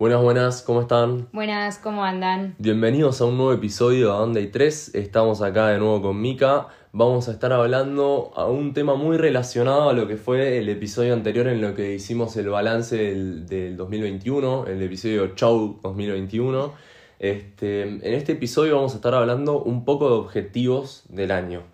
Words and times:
Buenas, 0.00 0.22
buenas, 0.22 0.62
¿cómo 0.62 0.80
están? 0.80 1.28
Buenas, 1.30 1.76
¿cómo 1.76 2.02
andan? 2.02 2.54
Bienvenidos 2.56 3.20
a 3.20 3.26
un 3.26 3.36
nuevo 3.36 3.52
episodio 3.52 4.06
de 4.06 4.18
Donde 4.18 4.40
hay 4.40 4.46
3. 4.46 4.94
Estamos 4.94 5.42
acá 5.42 5.68
de 5.68 5.78
nuevo 5.78 6.00
con 6.00 6.18
Mika. 6.18 6.68
Vamos 6.92 7.28
a 7.28 7.32
estar 7.32 7.52
hablando 7.52 8.30
a 8.34 8.46
un 8.46 8.72
tema 8.72 8.94
muy 8.94 9.18
relacionado 9.18 9.90
a 9.90 9.92
lo 9.92 10.08
que 10.08 10.16
fue 10.16 10.56
el 10.56 10.70
episodio 10.70 11.12
anterior 11.12 11.48
en 11.48 11.60
lo 11.60 11.74
que 11.74 11.96
hicimos 11.96 12.34
el 12.38 12.48
balance 12.48 12.96
del, 12.96 13.44
del 13.44 13.76
2021, 13.76 14.68
el 14.68 14.80
episodio 14.80 15.34
Chau 15.34 15.78
2021. 15.82 16.72
Este, 17.18 17.82
en 17.82 18.00
este 18.02 18.32
episodio 18.32 18.76
vamos 18.76 18.94
a 18.94 18.96
estar 18.96 19.14
hablando 19.14 19.62
un 19.62 19.84
poco 19.84 20.08
de 20.08 20.14
objetivos 20.14 21.04
del 21.10 21.30
año. 21.30 21.64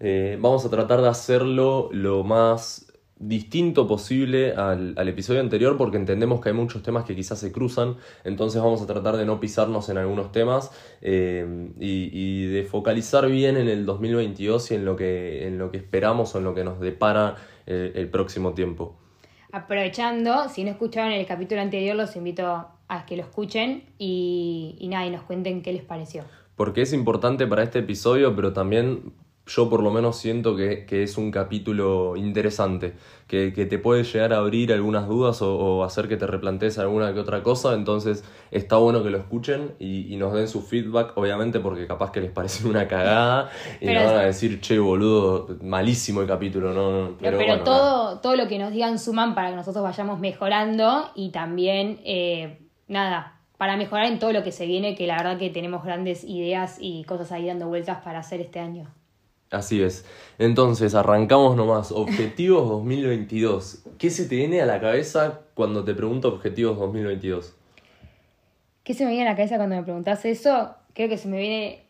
Eh, 0.00 0.38
vamos 0.40 0.64
a 0.64 0.70
tratar 0.70 1.02
de 1.02 1.08
hacerlo 1.08 1.90
lo 1.92 2.24
más 2.24 2.85
distinto 3.18 3.86
posible 3.86 4.52
al, 4.52 4.94
al, 4.96 5.08
episodio 5.08 5.40
anterior 5.40 5.76
porque 5.78 5.96
entendemos 5.96 6.40
que 6.40 6.50
hay 6.50 6.54
muchos 6.54 6.82
temas 6.82 7.04
que 7.04 7.16
quizás 7.16 7.38
se 7.38 7.50
cruzan, 7.50 7.96
entonces 8.24 8.60
vamos 8.60 8.82
a 8.82 8.86
tratar 8.86 9.16
de 9.16 9.24
no 9.24 9.40
pisarnos 9.40 9.88
en 9.88 9.96
algunos 9.96 10.32
temas 10.32 10.70
eh, 11.00 11.70
y, 11.80 12.10
y, 12.12 12.46
de 12.46 12.64
focalizar 12.64 13.26
bien 13.28 13.56
en 13.56 13.68
el 13.68 13.86
2022 13.86 14.70
y 14.70 14.74
en 14.74 14.84
lo 14.84 14.96
que, 14.96 15.46
en 15.46 15.58
lo 15.58 15.70
que 15.70 15.78
esperamos 15.78 16.34
o 16.34 16.38
en 16.38 16.44
lo 16.44 16.54
que 16.54 16.64
nos 16.64 16.78
depara 16.78 17.36
el, 17.64 17.92
el 17.94 18.08
próximo 18.10 18.52
tiempo. 18.52 18.96
Aprovechando, 19.50 20.50
si 20.50 20.64
no 20.64 20.70
escucharon 20.70 21.12
el 21.12 21.24
capítulo 21.24 21.62
anterior, 21.62 21.96
los 21.96 22.14
invito 22.16 22.66
a 22.88 23.06
que 23.06 23.16
lo 23.16 23.22
escuchen 23.22 23.84
y, 23.98 24.76
y 24.78 24.88
nada, 24.88 25.06
y 25.06 25.10
nos 25.10 25.22
cuenten 25.22 25.62
qué 25.62 25.72
les 25.72 25.82
pareció. 25.82 26.24
Porque 26.54 26.82
es 26.82 26.92
importante 26.92 27.46
para 27.46 27.62
este 27.62 27.78
episodio, 27.80 28.34
pero 28.36 28.52
también 28.52 29.12
yo 29.46 29.70
por 29.70 29.82
lo 29.82 29.92
menos 29.92 30.16
siento 30.16 30.56
que, 30.56 30.84
que 30.86 31.04
es 31.04 31.16
un 31.16 31.30
capítulo 31.30 32.16
interesante, 32.16 32.94
que, 33.28 33.52
que, 33.52 33.64
te 33.64 33.78
puede 33.78 34.02
llegar 34.02 34.32
a 34.32 34.38
abrir 34.38 34.72
algunas 34.72 35.06
dudas 35.06 35.40
o, 35.40 35.56
o, 35.56 35.84
hacer 35.84 36.08
que 36.08 36.16
te 36.16 36.26
replantees 36.26 36.78
alguna 36.78 37.14
que 37.14 37.20
otra 37.20 37.44
cosa, 37.44 37.74
entonces 37.74 38.24
está 38.50 38.76
bueno 38.76 39.04
que 39.04 39.10
lo 39.10 39.18
escuchen 39.18 39.74
y, 39.78 40.12
y, 40.12 40.16
nos 40.16 40.32
den 40.32 40.48
su 40.48 40.62
feedback, 40.62 41.16
obviamente 41.16 41.60
porque 41.60 41.86
capaz 41.86 42.10
que 42.10 42.20
les 42.20 42.32
parece 42.32 42.66
una 42.66 42.88
cagada 42.88 43.50
y 43.80 43.86
nos 43.86 44.04
van 44.04 44.16
a 44.16 44.22
decir, 44.22 44.60
che, 44.60 44.80
boludo, 44.80 45.56
malísimo 45.62 46.22
el 46.22 46.26
capítulo, 46.26 46.72
¿no? 46.72 47.16
Pero, 47.18 47.36
pero, 47.36 47.38
pero 47.38 47.48
bueno, 47.48 47.64
todo, 47.64 48.18
todo 48.18 48.34
lo 48.34 48.48
que 48.48 48.58
nos 48.58 48.72
digan 48.72 48.98
suman 48.98 49.36
para 49.36 49.50
que 49.50 49.56
nosotros 49.56 49.84
vayamos 49.84 50.18
mejorando 50.18 51.10
y 51.14 51.30
también, 51.30 52.00
eh, 52.04 52.66
nada, 52.88 53.40
para 53.58 53.76
mejorar 53.76 54.06
en 54.06 54.18
todo 54.18 54.32
lo 54.32 54.42
que 54.42 54.50
se 54.50 54.66
viene, 54.66 54.96
que 54.96 55.06
la 55.06 55.16
verdad 55.18 55.38
que 55.38 55.50
tenemos 55.50 55.84
grandes 55.84 56.24
ideas 56.24 56.78
y 56.80 57.04
cosas 57.04 57.30
ahí 57.30 57.46
dando 57.46 57.68
vueltas 57.68 58.02
para 58.02 58.18
hacer 58.18 58.40
este 58.40 58.58
año. 58.58 58.88
Así 59.50 59.82
es. 59.82 60.04
Entonces, 60.38 60.94
arrancamos 60.94 61.56
nomás. 61.56 61.92
Objetivos 61.92 62.68
2022. 62.68 63.84
¿Qué 63.98 64.10
se 64.10 64.26
te 64.28 64.36
viene 64.36 64.60
a 64.60 64.66
la 64.66 64.80
cabeza 64.80 65.40
cuando 65.54 65.84
te 65.84 65.94
pregunto 65.94 66.28
objetivos 66.28 66.78
2022? 66.78 67.54
¿Qué 68.82 68.94
se 68.94 69.04
me 69.04 69.10
viene 69.10 69.26
a 69.26 69.30
la 69.32 69.36
cabeza 69.36 69.56
cuando 69.56 69.76
me 69.76 69.82
preguntas 69.82 70.24
eso? 70.24 70.74
Creo 70.94 71.08
que 71.08 71.18
se 71.18 71.28
me 71.28 71.38
viene... 71.38 71.86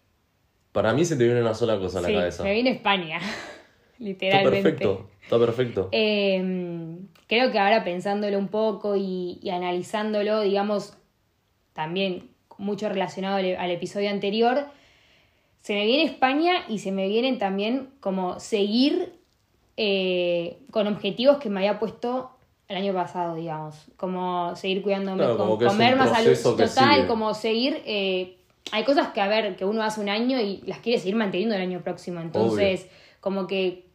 Para 0.73 0.93
mí 0.93 1.05
se 1.05 1.17
te 1.17 1.25
viene 1.25 1.41
una 1.41 1.55
sola 1.55 1.79
cosa 1.79 1.99
a 1.99 2.03
la 2.03 2.09
sí, 2.09 2.15
cabeza. 2.15 2.43
me 2.43 2.53
viene 2.53 2.71
España, 2.71 3.19
literalmente. 3.99 4.59
Está 4.59 4.71
perfecto, 4.71 5.11
está 5.23 5.39
perfecto. 5.39 5.89
Eh, 5.93 6.99
creo 7.27 7.51
que 7.51 7.59
ahora 7.59 7.83
pensándolo 7.85 8.39
un 8.39 8.49
poco 8.49 8.95
y, 8.97 9.39
y, 9.43 9.51
analizándolo, 9.51 10.43
digamos, 10.43 10.97
también 11.73 12.31
mucho 12.59 12.89
relacionado 12.89 13.37
al, 13.37 13.57
al 13.57 13.71
episodio 13.71 14.11
anterior, 14.11 14.67
se 15.67 15.75
me 15.75 15.85
viene 15.85 16.05
España 16.05 16.65
y 16.69 16.79
se 16.79 16.93
me 16.93 17.09
vienen 17.09 17.41
también 17.41 17.89
como 17.99 18.39
seguir 18.39 19.19
eh, 19.77 20.61
con 20.71 20.87
objetivos 20.87 21.39
que 21.39 21.51
me 21.51 21.59
había 21.59 21.81
puesto 21.81 22.31
el 22.69 22.77
año 22.77 22.95
pasado, 22.95 23.35
digamos. 23.35 23.75
Como 23.97 24.55
seguir 24.55 24.81
cuidándome, 24.81 25.25
claro, 25.25 25.37
como 25.37 25.59
como 25.59 25.69
comer 25.69 25.97
más 25.97 26.11
salud 26.11 26.39
total, 26.41 26.95
sigue. 26.95 27.07
como 27.09 27.35
seguir. 27.35 27.83
Eh, 27.85 28.37
hay 28.71 28.85
cosas 28.85 29.09
que, 29.09 29.21
a 29.21 29.27
ver, 29.27 29.57
que 29.57 29.65
uno 29.65 29.83
hace 29.83 30.01
un 30.01 30.09
año 30.09 30.39
y 30.41 30.59
las 30.67 30.79
quiere 30.79 31.01
seguir 31.01 31.17
manteniendo 31.17 31.57
el 31.57 31.63
año 31.63 31.81
próximo. 31.81 32.21
Entonces, 32.21 32.83
Obvio. 32.83 32.91
como 33.19 33.47
que 33.49 33.87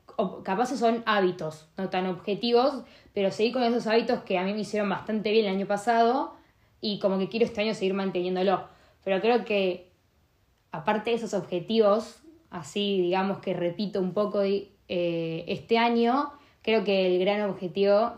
capaz 0.43 0.75
son 0.77 1.03
hábitos, 1.05 1.69
no 1.77 1.89
tan 1.89 2.05
objetivos, 2.07 2.83
pero 3.13 3.31
seguir 3.31 3.53
con 3.53 3.63
esos 3.63 3.87
hábitos 3.87 4.23
que 4.23 4.37
a 4.37 4.43
mí 4.43 4.51
me 4.51 4.59
hicieron 4.59 4.89
bastante 4.89 5.31
bien 5.31 5.45
el 5.45 5.55
año 5.55 5.67
pasado 5.67 6.33
y 6.81 6.99
como 6.99 7.17
que 7.17 7.29
quiero 7.29 7.45
este 7.45 7.61
año 7.61 7.73
seguir 7.73 7.93
manteniéndolo. 7.93 8.65
Pero 9.05 9.21
creo 9.21 9.45
que 9.45 9.90
aparte 10.71 11.11
de 11.11 11.17
esos 11.17 11.33
objetivos, 11.33 12.19
así 12.49 13.01
digamos 13.01 13.39
que 13.39 13.53
repito 13.53 13.99
un 13.99 14.13
poco 14.13 14.41
eh, 14.41 14.65
este 15.47 15.77
año, 15.77 16.31
creo 16.61 16.83
que 16.83 17.07
el 17.07 17.19
gran 17.19 17.41
objetivo 17.49 18.13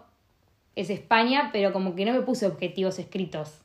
es 0.76 0.90
España, 0.90 1.50
pero 1.54 1.72
como 1.74 1.96
que 1.96 2.06
no 2.06 2.14
me 2.14 2.22
puse 2.22 2.48
objetivos 2.48 3.00
escritos. 3.00 3.60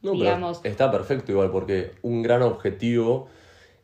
No, 0.00 0.12
digamos. 0.12 0.58
pero 0.58 0.72
está 0.72 0.90
perfecto 0.90 1.32
igual, 1.32 1.50
porque 1.50 1.92
un 2.02 2.22
gran 2.22 2.42
objetivo 2.42 3.28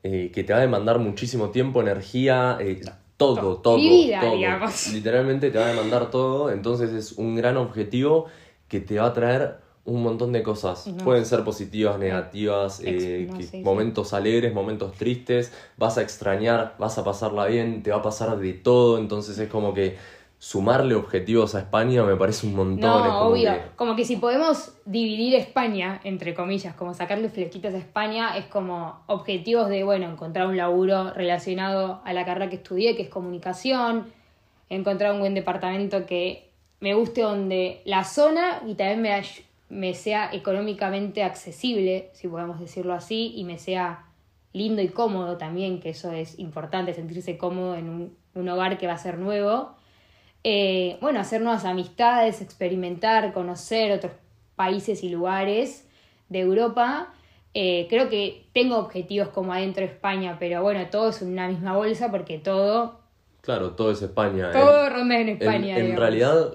eh, 0.04 0.31
que 0.32 0.44
te 0.44 0.53
va 0.53 0.60
a 0.60 0.62
demandar 0.62 0.98
muchísimo 1.00 1.50
tiempo, 1.50 1.81
energía, 1.81 2.56
eh, 2.60 2.81
todo, 3.16 3.56
todo. 3.56 3.78
Mi 3.78 3.88
vida, 3.88 4.20
todo. 4.20 4.37
digamos. 4.37 4.93
Literalmente 4.93 5.50
te 5.50 5.59
va 5.59 5.64
a 5.64 5.69
demandar 5.69 6.10
todo, 6.10 6.53
entonces 6.53 6.93
es 6.93 7.12
un 7.12 7.34
gran 7.34 7.56
objetivo 7.56 8.26
que 8.69 8.81
te 8.81 8.98
va 8.98 9.06
a 9.06 9.12
traer 9.12 9.63
un 9.84 10.03
montón 10.03 10.33
de 10.33 10.43
cosas. 10.43 10.87
No. 10.87 11.05
Pueden 11.05 11.27
ser 11.27 11.45
positivas, 11.45 11.99
negativas, 11.99 12.81
eh, 12.83 13.27
no, 13.31 13.37
que, 13.37 13.45
sí, 13.45 13.61
momentos 13.62 14.11
sí. 14.11 14.17
alegres, 14.17 14.55
momentos 14.55 14.93
tristes. 14.95 15.53
Vas 15.77 15.99
a 15.99 16.03
extrañar, 16.03 16.75
vas 16.78 16.97
a 16.99 17.05
pasarla 17.05 17.47
bien, 17.47 17.83
te 17.83 17.91
va 17.91 17.99
a 17.99 18.03
pasar 18.03 18.37
de 18.39 18.53
todo. 18.55 18.99
Entonces 18.99 19.39
es 19.39 19.49
como 19.49 19.75
que 19.75 19.97
sumarle 20.39 20.94
objetivos 20.94 21.55
a 21.55 21.61
España 21.61 22.03
me 22.03 22.17
parece 22.17 22.47
un 22.47 22.55
montón. 22.55 22.91
No, 22.91 23.03
como 23.03 23.19
obvio. 23.31 23.53
Que... 23.53 23.61
Como 23.77 23.97
que 23.97 24.05
si 24.05 24.17
podemos 24.17 24.73
dividir 24.84 25.34
España, 25.37 26.00
entre 26.05 26.34
comillas, 26.34 26.75
como 26.75 26.93
sacarle 26.93 27.31
flequitas 27.31 27.73
a 27.73 27.78
España, 27.78 28.37
es 28.37 28.44
como 28.47 29.00
objetivos 29.06 29.69
de, 29.69 29.84
bueno, 29.84 30.11
encontrar 30.11 30.47
un 30.47 30.56
laburo 30.56 31.12
relacionado 31.12 32.03
a 32.05 32.12
la 32.12 32.25
carrera 32.27 32.50
que 32.50 32.56
estudié, 32.56 32.94
que 32.94 33.03
es 33.03 33.09
comunicación, 33.09 34.06
encontrar 34.69 35.12
un 35.12 35.21
buen 35.21 35.34
departamento 35.34 36.05
que 36.05 36.50
me 36.81 36.94
guste 36.94 37.23
donde 37.23 37.81
la 37.87 38.05
zona 38.05 38.61
y 38.67 38.75
también 38.75 39.00
me 39.00 39.12
me 39.75 39.93
sea 39.95 40.31
económicamente 40.33 41.25
accesible, 41.25 42.11
si 42.12 42.29
podemos 42.29 42.61
decirlo 42.61 42.95
así, 42.95 43.33
y 43.35 43.45
me 43.45 43.59
sea 43.59 44.07
lindo 44.53 44.81
y 44.81 44.89
cómodo 44.89 45.37
también, 45.37 45.81
que 45.81 45.91
eso 45.91 46.12
es 46.12 46.39
importante, 46.39 46.95
sentirse 46.95 47.37
cómodo 47.37 47.75
en 47.75 47.89
un, 47.89 48.17
un 48.35 48.49
hogar 48.49 48.79
que 48.79 48.87
va 48.87 48.93
a 48.93 48.99
ser 48.99 49.19
nuevo. 49.19 49.75
Eh, 50.45 50.97
bueno, 51.01 51.19
hacer 51.19 51.41
nuevas 51.41 51.65
amistades, 51.65 52.41
experimentar, 52.41 53.33
conocer 53.33 53.91
otros 53.91 54.12
países 54.55 55.03
y 55.03 55.09
lugares 55.09 55.89
de 56.29 56.41
Europa. 56.41 57.12
Eh, 57.53 57.87
creo 57.91 58.09
que 58.09 58.47
tengo 58.53 58.79
objetivos 58.79 59.29
como 59.29 59.53
adentro 59.53 59.85
de 59.85 59.93
España, 59.93 60.37
pero 60.39 60.62
bueno, 60.62 60.87
todo 60.89 61.09
es 61.09 61.21
una 61.21 61.49
misma 61.49 61.77
bolsa 61.77 62.11
porque 62.12 62.39
todo... 62.39 63.01
Claro, 63.41 63.73
todo 63.73 63.91
es 63.91 64.03
España. 64.03 64.53
Todo 64.53 64.87
en, 64.87 64.93
ronda 64.93 65.19
en 65.19 65.29
España. 65.31 65.79
En, 65.79 65.87
en 65.87 65.97
realidad, 65.97 66.53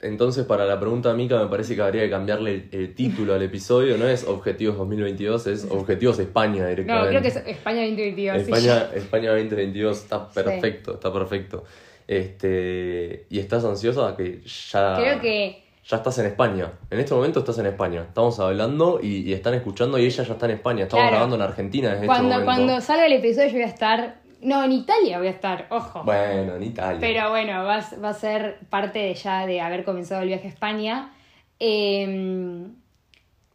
entonces, 0.00 0.44
para 0.44 0.64
la 0.64 0.78
pregunta 0.78 1.12
Mica, 1.14 1.38
me 1.38 1.48
parece 1.48 1.74
que 1.74 1.82
habría 1.82 2.02
que 2.02 2.10
cambiarle 2.10 2.68
el, 2.70 2.80
el, 2.80 2.94
título 2.94 3.34
al 3.34 3.42
episodio. 3.42 3.96
No 3.96 4.06
es 4.06 4.24
Objetivos 4.24 4.76
2022, 4.76 5.46
es 5.48 5.66
Objetivos 5.68 6.18
España 6.20 6.66
directamente. 6.68 7.04
No, 7.04 7.08
creo 7.08 7.22
que 7.22 7.28
es 7.28 7.36
España 7.36 7.80
2022. 7.82 8.36
España, 8.42 8.88
sí. 8.92 8.98
España 8.98 9.30
2022 9.30 9.98
está 9.98 10.28
perfecto, 10.28 10.92
sí. 10.92 10.94
está 10.94 11.12
perfecto. 11.12 11.64
Este, 12.06 13.26
¿Y 13.28 13.38
estás 13.40 13.64
ansiosa? 13.64 14.16
Que 14.16 14.40
ya. 14.44 14.96
Creo 14.96 15.20
que. 15.20 15.64
Ya 15.84 15.96
estás 15.96 16.18
en 16.18 16.26
España. 16.26 16.70
En 16.90 17.00
este 17.00 17.14
momento 17.14 17.40
estás 17.40 17.58
en 17.58 17.66
España. 17.66 18.02
Estamos 18.02 18.38
hablando 18.40 19.00
y, 19.02 19.22
y 19.22 19.32
están 19.32 19.54
escuchando 19.54 19.98
y 19.98 20.04
ella 20.04 20.22
ya 20.22 20.32
está 20.34 20.44
en 20.44 20.52
España. 20.52 20.82
Estamos 20.84 21.02
claro. 21.04 21.16
grabando 21.16 21.36
en 21.36 21.42
Argentina 21.42 21.94
desde 21.94 22.06
cuando, 22.06 22.28
este 22.28 22.44
momento. 22.44 22.66
Cuando 22.66 22.80
salga 22.82 23.06
el 23.06 23.14
episodio 23.14 23.48
yo 23.48 23.54
voy 23.54 23.62
a 23.62 23.66
estar 23.66 24.20
no, 24.40 24.64
en 24.64 24.72
Italia 24.72 25.18
voy 25.18 25.28
a 25.28 25.30
estar, 25.30 25.66
ojo. 25.70 26.02
Bueno, 26.04 26.56
en 26.56 26.62
Italia. 26.62 27.00
Pero 27.00 27.30
bueno, 27.30 27.64
va, 27.64 27.84
va 28.02 28.08
a 28.10 28.14
ser 28.14 28.60
parte 28.70 28.98
de 28.98 29.14
ya 29.14 29.46
de 29.46 29.60
haber 29.60 29.84
comenzado 29.84 30.22
el 30.22 30.28
viaje 30.28 30.46
a 30.46 30.50
España. 30.50 31.12
Eh, 31.60 32.66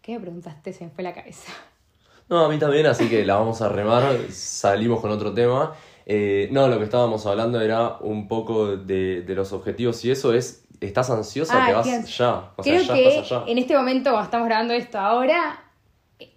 ¿Qué 0.02 0.14
me 0.14 0.20
preguntaste? 0.20 0.74
Se 0.74 0.84
me 0.84 0.90
fue 0.92 1.04
la 1.04 1.14
cabeza. 1.14 1.52
No, 2.30 2.46
a 2.46 2.50
mí 2.50 2.58
también, 2.58 2.86
así 2.86 3.10
que 3.10 3.26
la 3.26 3.36
vamos 3.36 3.62
a 3.62 3.70
remar. 3.70 4.18
Salimos 4.30 5.00
con 5.00 5.12
otro 5.12 5.34
tema. 5.34 5.74
Eh, 6.06 6.50
no, 6.52 6.68
lo 6.68 6.78
que 6.78 6.86
estábamos 6.86 7.26
hablando 7.26 7.62
era 7.62 7.98
un 8.02 8.28
poco 8.28 8.76
de, 8.76 9.22
de 9.22 9.36
los 9.36 9.54
objetivos 9.54 10.04
y 10.04 10.12
eso 10.12 10.34
es, 10.34 10.66
¿estás 10.82 11.10
ansiosa? 11.10 11.64
Ah, 11.64 11.68
que 11.68 11.74
vas 11.74 12.18
ya. 12.18 12.52
O 12.58 12.64
creo 12.64 12.80
sea, 12.80 12.88
ya 12.88 12.94
que 12.94 13.08
estás 13.08 13.32
allá. 13.32 13.52
en 13.52 13.58
este 13.58 13.76
momento, 13.76 14.20
estamos 14.22 14.48
grabando 14.48 14.74
esto 14.74 15.00
ahora, 15.00 15.64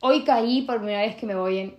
hoy 0.01 0.25
caí 0.25 0.63
por 0.63 0.77
primera 0.79 1.01
vez 1.01 1.17
que 1.17 1.27
me 1.27 1.35
voy 1.35 1.59
en 1.59 1.77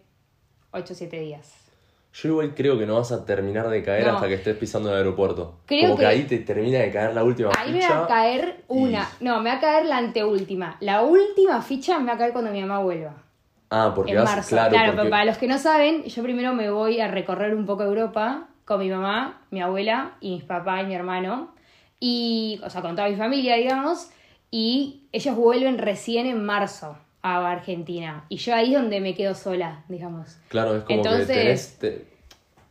8 0.71 0.93
o 0.93 0.95
7 0.95 1.19
días. 1.19 1.66
Yo 2.13 2.29
igual 2.29 2.55
creo 2.55 2.79
que 2.79 2.85
no 2.85 2.95
vas 2.95 3.11
a 3.11 3.25
terminar 3.25 3.69
de 3.69 3.83
caer 3.83 4.07
no. 4.07 4.13
hasta 4.15 4.27
que 4.27 4.33
estés 4.35 4.57
pisando 4.57 4.89
el 4.89 4.97
aeropuerto. 4.97 5.59
Creo 5.65 5.83
Como 5.83 5.97
que, 5.97 6.01
que, 6.01 6.07
ahí 6.07 6.23
te 6.23 6.39
termina 6.39 6.79
de 6.79 6.91
caer 6.91 7.13
la 7.13 7.23
última 7.23 7.51
ahí 7.57 7.73
ficha. 7.73 7.89
me 7.89 7.95
va 7.95 8.03
a 8.03 8.07
caer 8.07 8.63
una. 8.67 9.09
y... 9.19 9.23
No, 9.23 9.39
me 9.41 9.51
va 9.51 9.57
a 9.57 9.59
caer 9.59 9.85
la 9.85 9.97
anteúltima. 9.97 10.77
La 10.79 11.03
última 11.03 11.61
ficha 11.61 11.99
me 11.99 12.07
va 12.07 12.13
a 12.13 12.17
caer 12.17 12.33
cuando 12.33 12.51
mi 12.51 12.61
mamá 12.61 12.79
vuelva. 12.79 13.13
Ah, 13.69 13.91
porque 13.93 14.13
en 14.13 14.17
vas, 14.17 14.35
marzo. 14.35 14.49
claro. 14.49 14.71
Claro, 14.71 14.95
porque... 14.95 15.09
para 15.09 15.25
los 15.25 15.37
que 15.37 15.47
no 15.47 15.59
saben, 15.59 16.03
yo 16.05 16.23
primero 16.23 16.53
me 16.53 16.71
voy 16.71 16.99
a 16.99 17.07
recorrer 17.07 17.53
un 17.53 17.65
poco 17.65 17.83
Europa 17.83 18.47
con 18.65 18.79
mi 18.79 18.89
mamá, 18.89 19.41
mi 19.51 19.61
abuela 19.61 20.13
y 20.19 20.31
mis 20.35 20.43
papás 20.43 20.83
y 20.83 20.85
mi 20.87 20.95
hermano. 20.95 21.53
Y, 21.99 22.59
o 22.63 22.69
sea, 22.69 22.81
con 22.81 22.95
toda 22.95 23.09
mi 23.09 23.15
familia, 23.15 23.55
digamos. 23.55 24.09
y 24.49 25.07
ellos 25.11 25.35
vuelven 25.35 25.77
recién 25.77 26.25
en 26.25 26.43
marzo 26.43 26.97
a 27.35 27.51
Argentina. 27.51 28.25
Y 28.29 28.37
yo 28.37 28.55
ahí 28.55 28.73
es 28.73 28.79
donde 28.81 28.99
me 28.99 29.13
quedo 29.15 29.35
sola, 29.35 29.83
digamos. 29.89 30.37
Claro, 30.49 30.75
es 30.77 30.83
como 30.83 30.97
Entonces, 30.99 31.27
que 31.27 31.33
tenés... 31.33 31.77
te- 31.79 32.17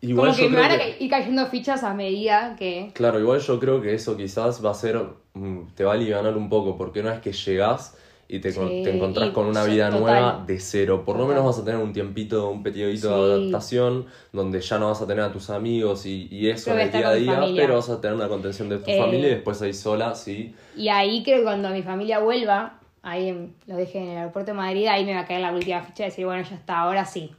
Igual 0.02 0.30
como 0.32 0.42
que 0.42 0.48
me 0.54 0.60
van 0.60 0.70
a 0.72 0.78
que- 0.78 0.96
ir 1.00 1.10
cayendo 1.10 1.46
fichas 1.46 1.82
a 1.82 1.94
medida 1.94 2.54
que... 2.58 2.90
Claro, 2.94 3.18
igual 3.18 3.40
yo 3.40 3.58
creo 3.58 3.80
que 3.80 3.94
eso 3.94 4.16
quizás 4.16 4.64
va 4.64 4.70
a 4.70 4.74
ser, 4.74 5.00
mm, 5.34 5.68
te 5.74 5.84
va 5.84 5.92
a 5.92 5.94
aliviar 5.94 6.24
un 6.36 6.48
poco, 6.48 6.76
porque 6.76 7.00
una 7.00 7.12
vez 7.12 7.20
que 7.20 7.32
llegás 7.32 7.96
y 8.28 8.40
te, 8.40 8.52
con- 8.54 8.68
Sí, 8.68 8.82
te 8.84 8.90
encontrás 8.94 9.28
y 9.28 9.32
con 9.32 9.46
una 9.46 9.64
vida 9.64 9.86
total. 9.88 10.00
nueva 10.02 10.44
de 10.46 10.60
cero, 10.60 11.02
por 11.04 11.16
lo 11.16 11.22
Total. 11.22 11.36
menos 11.36 11.46
vas 11.56 11.62
a 11.62 11.64
tener 11.64 11.80
un 11.80 11.92
tiempito, 11.92 12.50
un 12.50 12.62
periodito 12.62 13.08
de 13.26 13.34
Sí. 13.36 13.40
adaptación, 13.42 14.06
donde 14.32 14.60
ya 14.60 14.78
no 14.78 14.88
vas 14.88 15.00
a 15.00 15.06
tener 15.06 15.24
a 15.24 15.32
tus 15.32 15.48
amigos 15.48 16.04
y, 16.06 16.28
y 16.30 16.50
eso 16.50 16.72
en 16.72 16.80
el 16.80 16.90
día 16.92 17.08
a 17.08 17.12
con 17.12 17.22
día, 17.22 17.34
familia. 17.36 17.62
pero 17.62 17.74
vas 17.76 17.88
a 17.88 18.00
tener 18.00 18.16
una 18.16 18.28
contención 18.28 18.68
de 18.68 18.78
tu 18.78 18.90
Eh, 18.90 18.98
familia 18.98 19.28
y 19.28 19.30
después 19.30 19.62
ahí 19.62 19.72
sola, 19.72 20.14
sí. 20.14 20.54
Y 20.76 20.88
ahí 20.88 21.22
creo 21.24 21.38
que 21.38 21.44
cuando 21.44 21.70
mi 21.70 21.82
familia 21.82 22.18
vuelva, 22.18 22.80
ahí 23.06 23.28
en- 23.28 23.54
lo 23.66 23.76
deje 23.76 23.98
en 23.98 24.08
el 24.08 24.18
aeropuerto 24.18 24.50
de 24.50 24.56
Madrid, 24.56 24.86
ahí 24.88 25.04
me 25.04 25.14
va 25.14 25.20
a 25.20 25.24
caer 25.26 25.40
la 25.40 25.52
última 25.52 25.80
ficha 25.82 26.02
de 26.02 26.10
decir, 26.10 26.26
bueno, 26.26 26.42
ya 26.42 26.56
está, 26.56 26.80
ahora 26.80 27.04
sí. 27.04 27.30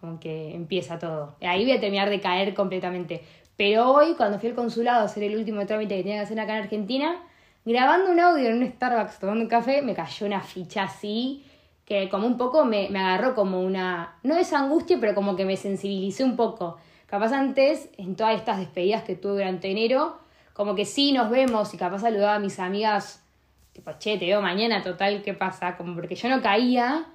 Como 0.00 0.18
que 0.20 0.54
empieza 0.54 0.98
todo. 0.98 1.34
Y 1.40 1.46
ahí 1.46 1.64
voy 1.64 1.72
a 1.72 1.80
terminar 1.80 2.08
de 2.08 2.20
caer 2.20 2.54
completamente. 2.54 3.22
Pero 3.56 3.92
hoy, 3.92 4.14
cuando 4.16 4.38
fui 4.38 4.48
al 4.48 4.54
consulado 4.54 5.00
a 5.00 5.04
hacer 5.04 5.24
el 5.24 5.36
último 5.36 5.66
trámite 5.66 5.96
que 5.96 6.02
tenía 6.02 6.18
que 6.18 6.24
hacer 6.24 6.40
acá 6.40 6.56
en 6.56 6.62
Argentina, 6.62 7.16
grabando 7.64 8.10
un 8.10 8.20
audio 8.20 8.48
en 8.48 8.62
un 8.62 8.66
Starbucks 8.72 9.18
tomando 9.18 9.42
un 9.42 9.48
café, 9.48 9.82
me 9.82 9.94
cayó 9.94 10.26
una 10.26 10.40
ficha 10.40 10.84
así 10.84 11.44
que 11.84 12.08
como 12.08 12.26
un 12.28 12.38
poco 12.38 12.64
me, 12.64 12.88
me 12.88 13.00
agarró 13.00 13.34
como 13.34 13.60
una, 13.60 14.16
no 14.22 14.36
es 14.36 14.52
angustia, 14.52 14.98
pero 15.00 15.12
como 15.12 15.34
que 15.34 15.44
me 15.44 15.56
sensibilicé 15.56 16.22
un 16.22 16.36
poco. 16.36 16.78
Capaz 17.06 17.32
antes, 17.32 17.90
en 17.98 18.14
todas 18.14 18.36
estas 18.36 18.58
despedidas 18.58 19.02
que 19.02 19.16
tuve 19.16 19.32
durante 19.32 19.68
enero, 19.68 20.18
como 20.52 20.76
que 20.76 20.84
sí 20.84 21.10
nos 21.12 21.30
vemos 21.30 21.74
y 21.74 21.76
capaz 21.76 21.98
saludaba 21.98 22.36
a 22.36 22.38
mis 22.38 22.60
amigas, 22.60 23.24
tipo, 23.80 23.92
che, 23.98 24.18
te 24.18 24.26
veo 24.26 24.42
mañana, 24.42 24.82
total, 24.82 25.22
¿qué 25.22 25.32
pasa? 25.32 25.76
Como 25.76 25.94
porque 25.94 26.14
yo 26.14 26.28
no 26.28 26.42
caía 26.42 27.06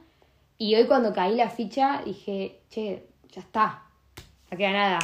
y 0.57 0.73
hoy 0.75 0.85
cuando 0.88 1.13
caí 1.13 1.35
la 1.35 1.50
ficha 1.50 2.01
dije, 2.03 2.59
che, 2.69 3.06
ya 3.31 3.41
está, 3.41 3.83
no 4.50 4.57
queda 4.57 4.71
nada. 4.71 5.00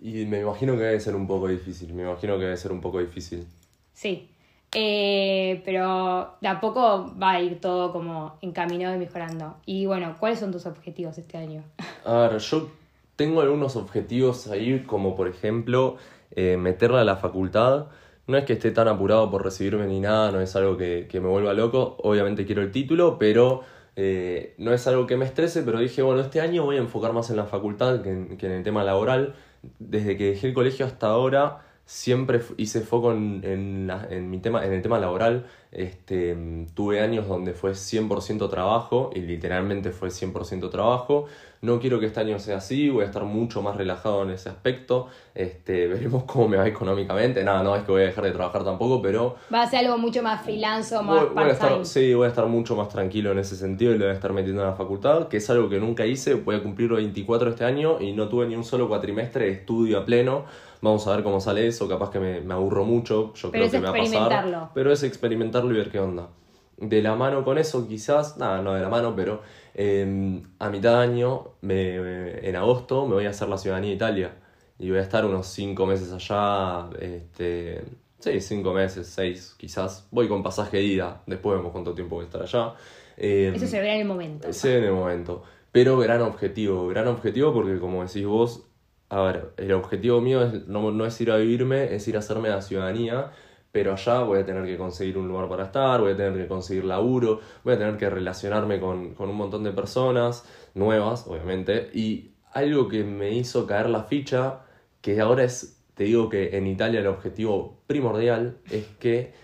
Y 0.00 0.26
me 0.26 0.40
imagino 0.40 0.74
que 0.74 0.84
debe 0.84 1.00
ser 1.00 1.16
un 1.16 1.26
poco 1.26 1.48
difícil, 1.48 1.92
me 1.92 2.02
imagino 2.04 2.38
que 2.38 2.44
debe 2.44 2.56
ser 2.56 2.70
un 2.70 2.80
poco 2.80 3.00
difícil. 3.00 3.46
Sí. 3.92 4.28
Eh, 4.74 5.60
pero 5.66 6.36
de 6.40 6.48
a 6.48 6.58
poco 6.58 7.12
va 7.20 7.32
a 7.32 7.42
ir 7.42 7.60
todo 7.60 7.92
como 7.92 8.38
encaminado 8.40 8.94
y 8.94 8.98
mejorando. 8.98 9.56
Y 9.66 9.86
bueno, 9.86 10.16
¿cuáles 10.18 10.38
son 10.38 10.50
tus 10.50 10.66
objetivos 10.66 11.18
este 11.18 11.36
año? 11.36 11.62
A 12.04 12.28
ver, 12.28 12.38
yo 12.38 12.70
tengo 13.16 13.42
algunos 13.42 13.76
objetivos 13.76 14.48
ahí, 14.48 14.84
como 14.86 15.14
por 15.14 15.28
ejemplo 15.28 15.96
eh, 16.30 16.56
meterla 16.56 17.02
a 17.02 17.04
la 17.04 17.16
facultad. 17.16 17.88
No 18.26 18.38
es 18.38 18.44
que 18.44 18.54
esté 18.54 18.70
tan 18.70 18.88
apurado 18.88 19.30
por 19.30 19.44
recibirme 19.44 19.86
ni 19.86 20.00
nada, 20.00 20.30
no 20.30 20.40
es 20.40 20.54
algo 20.54 20.76
que, 20.76 21.08
que 21.10 21.20
me 21.20 21.28
vuelva 21.28 21.54
loco. 21.54 21.96
Obviamente 22.02 22.46
quiero 22.46 22.62
el 22.62 22.70
título, 22.70 23.18
pero 23.18 23.62
eh, 23.96 24.54
no 24.58 24.72
es 24.72 24.86
algo 24.86 25.06
que 25.06 25.16
me 25.16 25.24
estrese. 25.24 25.62
Pero 25.62 25.80
dije, 25.80 26.02
bueno, 26.02 26.20
este 26.20 26.40
año 26.40 26.64
voy 26.64 26.76
a 26.76 26.80
enfocar 26.80 27.12
más 27.12 27.30
en 27.30 27.36
la 27.36 27.46
facultad 27.46 28.02
que 28.02 28.10
en, 28.10 28.36
que 28.36 28.46
en 28.46 28.52
el 28.52 28.62
tema 28.62 28.84
laboral. 28.84 29.34
Desde 29.78 30.16
que 30.16 30.30
dejé 30.30 30.48
el 30.48 30.54
colegio 30.54 30.86
hasta 30.86 31.08
ahora, 31.08 31.64
siempre 31.84 32.40
hice 32.56 32.80
foco 32.80 33.12
en, 33.12 33.40
en, 33.44 33.86
la- 33.86 34.06
en 34.10 34.30
mi 34.30 34.38
tema, 34.38 34.64
en 34.64 34.72
el 34.72 34.82
tema 34.82 34.98
laboral. 34.98 35.46
Este, 35.72 36.36
tuve 36.74 37.00
años 37.00 37.26
donde 37.26 37.54
fue 37.54 37.72
100% 37.72 38.50
trabajo 38.50 39.10
y 39.14 39.20
literalmente 39.20 39.90
fue 39.90 40.10
100% 40.10 40.70
trabajo. 40.70 41.24
No 41.62 41.78
quiero 41.80 41.98
que 42.00 42.06
este 42.06 42.20
año 42.20 42.38
sea 42.38 42.56
así, 42.58 42.90
voy 42.90 43.04
a 43.04 43.06
estar 43.06 43.22
mucho 43.24 43.62
más 43.62 43.76
relajado 43.76 44.22
en 44.22 44.30
ese 44.30 44.48
aspecto. 44.50 45.08
Este, 45.34 45.86
veremos 45.88 46.24
cómo 46.24 46.48
me 46.48 46.56
va 46.58 46.66
económicamente. 46.68 47.42
Nada, 47.42 47.62
no 47.62 47.74
es 47.76 47.84
que 47.84 47.92
voy 47.92 48.02
a 48.02 48.06
dejar 48.06 48.24
de 48.24 48.32
trabajar 48.32 48.64
tampoco, 48.64 49.00
pero 49.00 49.36
Va 49.52 49.62
a 49.62 49.66
ser 49.70 49.80
algo 49.86 49.96
mucho 49.98 50.22
más 50.22 50.42
freelance 50.42 50.94
o 50.96 51.02
más 51.02 51.20
Voy, 51.24 51.34
voy 51.34 51.44
a 51.44 51.48
estar, 51.52 51.68
part-time. 51.70 51.84
sí, 51.86 52.12
voy 52.14 52.26
a 52.26 52.28
estar 52.28 52.46
mucho 52.46 52.76
más 52.76 52.88
tranquilo 52.90 53.32
en 53.32 53.38
ese 53.38 53.56
sentido 53.56 53.92
y 53.94 53.98
lo 53.98 54.04
voy 54.04 54.12
a 54.12 54.14
estar 54.16 54.32
metiendo 54.32 54.62
en 54.62 54.68
la 54.68 54.74
facultad, 54.76 55.28
que 55.28 55.38
es 55.38 55.48
algo 55.50 55.68
que 55.70 55.78
nunca 55.80 56.04
hice. 56.04 56.34
Voy 56.34 56.56
a 56.56 56.62
cumplir 56.62 56.90
los 56.90 56.98
24 56.98 57.50
este 57.50 57.64
año 57.64 58.00
y 58.00 58.12
no 58.12 58.28
tuve 58.28 58.46
ni 58.46 58.56
un 58.56 58.64
solo 58.64 58.88
cuatrimestre 58.88 59.46
de 59.46 59.52
estudio 59.52 59.98
a 60.00 60.04
pleno. 60.04 60.44
Vamos 60.82 61.06
a 61.06 61.14
ver 61.14 61.24
cómo 61.24 61.40
sale 61.40 61.66
eso, 61.66 61.88
capaz 61.88 62.10
que 62.10 62.18
me, 62.18 62.40
me 62.40 62.52
aburro 62.54 62.84
mucho, 62.84 63.32
yo 63.34 63.50
Pero 63.50 63.52
creo 63.52 63.64
es 63.66 63.72
que 63.72 63.78
me 63.78 63.84
va 63.84 63.88
a 63.90 63.92
pasar. 63.92 64.02
experimentarlo. 64.04 64.70
Pero 64.74 64.92
es 64.92 65.02
experimentarlo 65.04 65.72
y 65.72 65.76
ver 65.78 65.90
qué 65.90 66.00
onda. 66.00 66.28
De 66.76 67.00
la 67.00 67.14
mano 67.14 67.44
con 67.44 67.56
eso, 67.56 67.86
quizás, 67.88 68.36
nada, 68.36 68.60
no 68.62 68.74
de 68.74 68.80
la 68.82 68.88
mano, 68.88 69.14
pero 69.14 69.40
eh, 69.74 70.42
a 70.58 70.68
mitad 70.70 70.98
de 70.98 71.04
año, 71.04 71.50
me- 71.60 72.00
me- 72.00 72.48
en 72.48 72.56
agosto, 72.56 73.06
me 73.06 73.14
voy 73.14 73.26
a 73.26 73.30
hacer 73.30 73.48
la 73.48 73.56
ciudadanía 73.58 73.90
de 73.90 73.96
Italia. 73.96 74.34
Y 74.78 74.90
voy 74.90 74.98
a 74.98 75.02
estar 75.02 75.24
unos 75.24 75.46
5 75.46 75.86
meses 75.86 76.10
allá, 76.12 76.90
este, 77.00 77.84
sí, 78.18 78.40
5 78.40 78.72
meses, 78.72 79.06
6 79.06 79.54
quizás. 79.56 80.08
Voy 80.10 80.26
con 80.26 80.42
pasaje 80.42 80.78
de 80.78 80.82
ida, 80.82 81.22
después 81.26 81.56
vemos 81.56 81.70
cuánto 81.70 81.94
tiempo 81.94 82.16
voy 82.16 82.24
a 82.24 82.26
estar 82.26 82.42
allá. 82.42 82.74
Eh, 83.16 83.52
Eso 83.54 83.66
se 83.68 83.78
verá 83.80 83.94
en 83.94 84.00
el 84.00 84.06
momento. 84.08 84.52
sé 84.52 84.78
en 84.78 84.84
el 84.84 84.92
momento. 84.92 85.44
Pero 85.70 85.96
gran 85.98 86.22
objetivo, 86.22 86.88
gran 86.88 87.06
objetivo 87.06 87.52
porque 87.52 87.78
como 87.78 88.02
decís 88.04 88.26
vos, 88.26 88.66
a 89.12 89.20
ver, 89.20 89.52
el 89.58 89.72
objetivo 89.72 90.22
mío 90.22 90.42
es, 90.42 90.66
no, 90.68 90.90
no 90.90 91.04
es 91.04 91.20
ir 91.20 91.30
a 91.30 91.36
vivirme, 91.36 91.94
es 91.94 92.08
ir 92.08 92.16
a 92.16 92.20
hacerme 92.20 92.48
la 92.48 92.62
ciudadanía, 92.62 93.30
pero 93.70 93.92
allá 93.92 94.20
voy 94.20 94.38
a 94.38 94.46
tener 94.46 94.64
que 94.64 94.78
conseguir 94.78 95.18
un 95.18 95.28
lugar 95.28 95.50
para 95.50 95.64
estar, 95.64 96.00
voy 96.00 96.12
a 96.12 96.16
tener 96.16 96.32
que 96.32 96.48
conseguir 96.48 96.86
laburo, 96.86 97.40
voy 97.62 97.74
a 97.74 97.78
tener 97.78 97.98
que 97.98 98.08
relacionarme 98.08 98.80
con, 98.80 99.12
con 99.12 99.28
un 99.28 99.36
montón 99.36 99.64
de 99.64 99.72
personas 99.72 100.46
nuevas, 100.72 101.26
obviamente, 101.26 101.90
y 101.92 102.30
algo 102.54 102.88
que 102.88 103.04
me 103.04 103.32
hizo 103.32 103.66
caer 103.66 103.90
la 103.90 104.04
ficha, 104.04 104.60
que 105.02 105.20
ahora 105.20 105.44
es, 105.44 105.78
te 105.94 106.04
digo 106.04 106.30
que 106.30 106.56
en 106.56 106.66
Italia 106.66 107.00
el 107.00 107.06
objetivo 107.06 107.82
primordial 107.86 108.56
es 108.70 108.86
que 108.98 109.34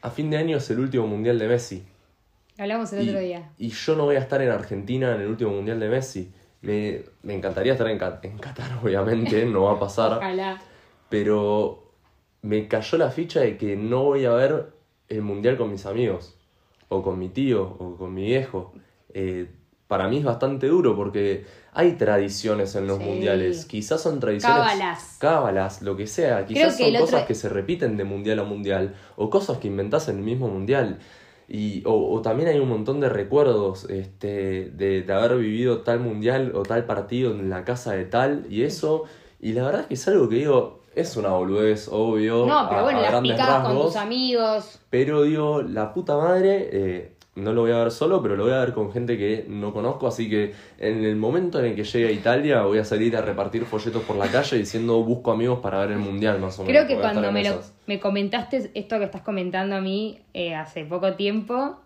a 0.00 0.10
fin 0.10 0.28
de 0.28 0.38
año 0.38 0.56
es 0.56 0.68
el 0.70 0.80
último 0.80 1.06
mundial 1.06 1.38
de 1.38 1.46
Messi. 1.46 1.84
Hablamos 2.58 2.92
el 2.92 3.04
Y, 3.04 3.08
otro 3.10 3.20
día. 3.20 3.52
y 3.58 3.68
yo 3.68 3.94
no 3.94 4.06
voy 4.06 4.16
a 4.16 4.18
estar 4.18 4.42
en 4.42 4.50
Argentina 4.50 5.14
en 5.14 5.20
el 5.20 5.28
último 5.28 5.52
mundial 5.52 5.78
de 5.78 5.88
Messi. 5.88 6.32
Me, 6.62 7.02
me 7.22 7.34
encantaría 7.34 7.72
estar 7.72 7.88
en, 7.88 8.00
en 8.22 8.38
Qatar, 8.38 8.78
obviamente, 8.82 9.44
no 9.46 9.64
va 9.64 9.72
a 9.72 9.78
pasar. 9.80 10.14
Ojalá. 10.18 10.60
Pero 11.08 11.92
me 12.42 12.66
cayó 12.68 12.98
la 12.98 13.10
ficha 13.10 13.40
de 13.40 13.56
que 13.58 13.76
no 13.76 14.04
voy 14.04 14.24
a 14.24 14.32
ver 14.32 14.72
el 15.08 15.22
mundial 15.22 15.56
con 15.58 15.70
mis 15.70 15.84
amigos, 15.86 16.36
o 16.88 17.02
con 17.02 17.18
mi 17.18 17.28
tío, 17.28 17.62
o 17.78 17.96
con 17.96 18.14
mi 18.14 18.22
viejo. 18.24 18.72
Eh, 19.12 19.50
para 19.88 20.08
mí 20.08 20.18
es 20.18 20.24
bastante 20.24 20.68
duro 20.68 20.96
porque 20.96 21.44
hay 21.74 21.92
tradiciones 21.92 22.74
en 22.76 22.86
los 22.86 22.98
Sí. 22.98 23.04
mundiales. 23.04 23.66
Quizás 23.66 24.00
son 24.00 24.20
tradiciones. 24.20 24.56
Cábalas. 24.62 25.16
Cábalas, 25.20 25.82
lo 25.82 25.96
que 25.96 26.06
sea. 26.06 26.46
Quizás 26.46 26.76
que 26.76 26.84
son 26.84 26.94
otro- 26.94 27.06
cosas 27.06 27.26
que 27.26 27.34
se 27.34 27.48
repiten 27.50 27.96
de 27.98 28.04
mundial 28.04 28.38
a 28.38 28.44
mundial, 28.44 28.94
o 29.16 29.28
cosas 29.28 29.58
que 29.58 29.68
inventás 29.68 30.08
en 30.08 30.16
el 30.16 30.22
mismo 30.22 30.48
mundial. 30.48 30.98
Y, 31.54 31.82
o, 31.84 32.14
o 32.14 32.22
también 32.22 32.48
hay 32.48 32.58
un 32.58 32.68
montón 32.70 32.98
de 33.00 33.10
recuerdos 33.10 33.84
este, 33.90 34.70
de, 34.74 35.02
de 35.02 35.12
haber 35.12 35.36
vivido 35.36 35.82
tal 35.82 36.00
mundial 36.00 36.52
o 36.54 36.62
tal 36.62 36.86
partido 36.86 37.30
en 37.32 37.50
la 37.50 37.62
casa 37.66 37.92
de 37.92 38.06
tal 38.06 38.46
y 38.48 38.62
eso. 38.62 39.04
Y 39.38 39.52
la 39.52 39.64
verdad 39.64 39.80
es 39.82 39.86
que 39.88 39.94
es 39.94 40.08
algo 40.08 40.30
que 40.30 40.36
digo, 40.36 40.80
es 40.94 41.14
una 41.16 41.28
boludez, 41.30 41.88
obvio. 41.92 42.46
No, 42.46 42.66
pero 42.70 42.80
a- 42.80 42.82
bueno, 42.84 43.00
a 43.00 43.02
las 43.02 43.12
con 43.64 43.82
tus 43.82 43.96
amigos. 43.96 44.78
Pero 44.88 45.24
digo, 45.24 45.60
la 45.60 45.92
puta 45.92 46.16
madre, 46.16 46.70
eh, 46.72 47.12
no 47.34 47.54
lo 47.54 47.62
voy 47.62 47.72
a 47.72 47.78
ver 47.78 47.90
solo, 47.90 48.22
pero 48.22 48.36
lo 48.36 48.44
voy 48.44 48.52
a 48.52 48.58
ver 48.58 48.74
con 48.74 48.92
gente 48.92 49.16
que 49.16 49.46
no 49.48 49.72
conozco. 49.72 50.06
Así 50.06 50.28
que 50.28 50.52
en 50.78 51.04
el 51.04 51.16
momento 51.16 51.58
en 51.60 51.66
el 51.66 51.74
que 51.74 51.84
llegue 51.84 52.08
a 52.08 52.12
Italia, 52.12 52.62
voy 52.62 52.78
a 52.78 52.84
salir 52.84 53.16
a 53.16 53.22
repartir 53.22 53.64
folletos 53.64 54.02
por 54.02 54.16
la 54.16 54.28
calle 54.28 54.58
diciendo 54.58 55.02
busco 55.02 55.32
amigos 55.32 55.60
para 55.60 55.78
ver 55.80 55.92
el 55.92 55.98
mundial, 55.98 56.38
más 56.40 56.58
o 56.58 56.64
menos. 56.64 56.84
Creo 56.84 56.86
que 56.86 57.00
cuando 57.00 57.32
me, 57.32 57.42
lo, 57.42 57.60
me 57.86 57.98
comentaste 57.98 58.70
esto 58.74 58.98
que 58.98 59.04
estás 59.04 59.22
comentando 59.22 59.76
a 59.76 59.80
mí 59.80 60.20
eh, 60.34 60.54
hace 60.54 60.84
poco 60.84 61.14
tiempo, 61.14 61.80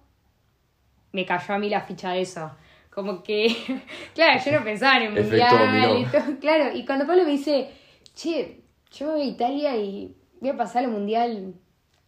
me 1.13 1.25
cayó 1.25 1.55
a 1.55 1.59
mí 1.59 1.71
la 1.71 1.83
ficha 1.83 2.13
de 2.13 2.23
eso. 2.23 2.51
Como 2.91 3.23
que, 3.23 3.55
claro, 4.15 4.43
yo 4.45 4.53
no 4.53 4.65
pensaba 4.65 4.97
en 4.97 5.17
el 5.17 5.23
mundial 5.23 5.99
y 6.01 6.05
todo. 6.07 6.41
Claro, 6.41 6.77
y 6.77 6.85
cuando 6.85 7.07
Pablo 7.07 7.25
me 7.25 7.31
dice, 7.31 7.71
che, 8.15 8.63
yo 8.91 9.13
voy 9.13 9.21
a 9.21 9.25
Italia 9.25 9.77
y 9.77 10.17
voy 10.41 10.51
a 10.51 10.57
pasar 10.57 10.83
el 10.83 10.91
mundial 10.91 11.55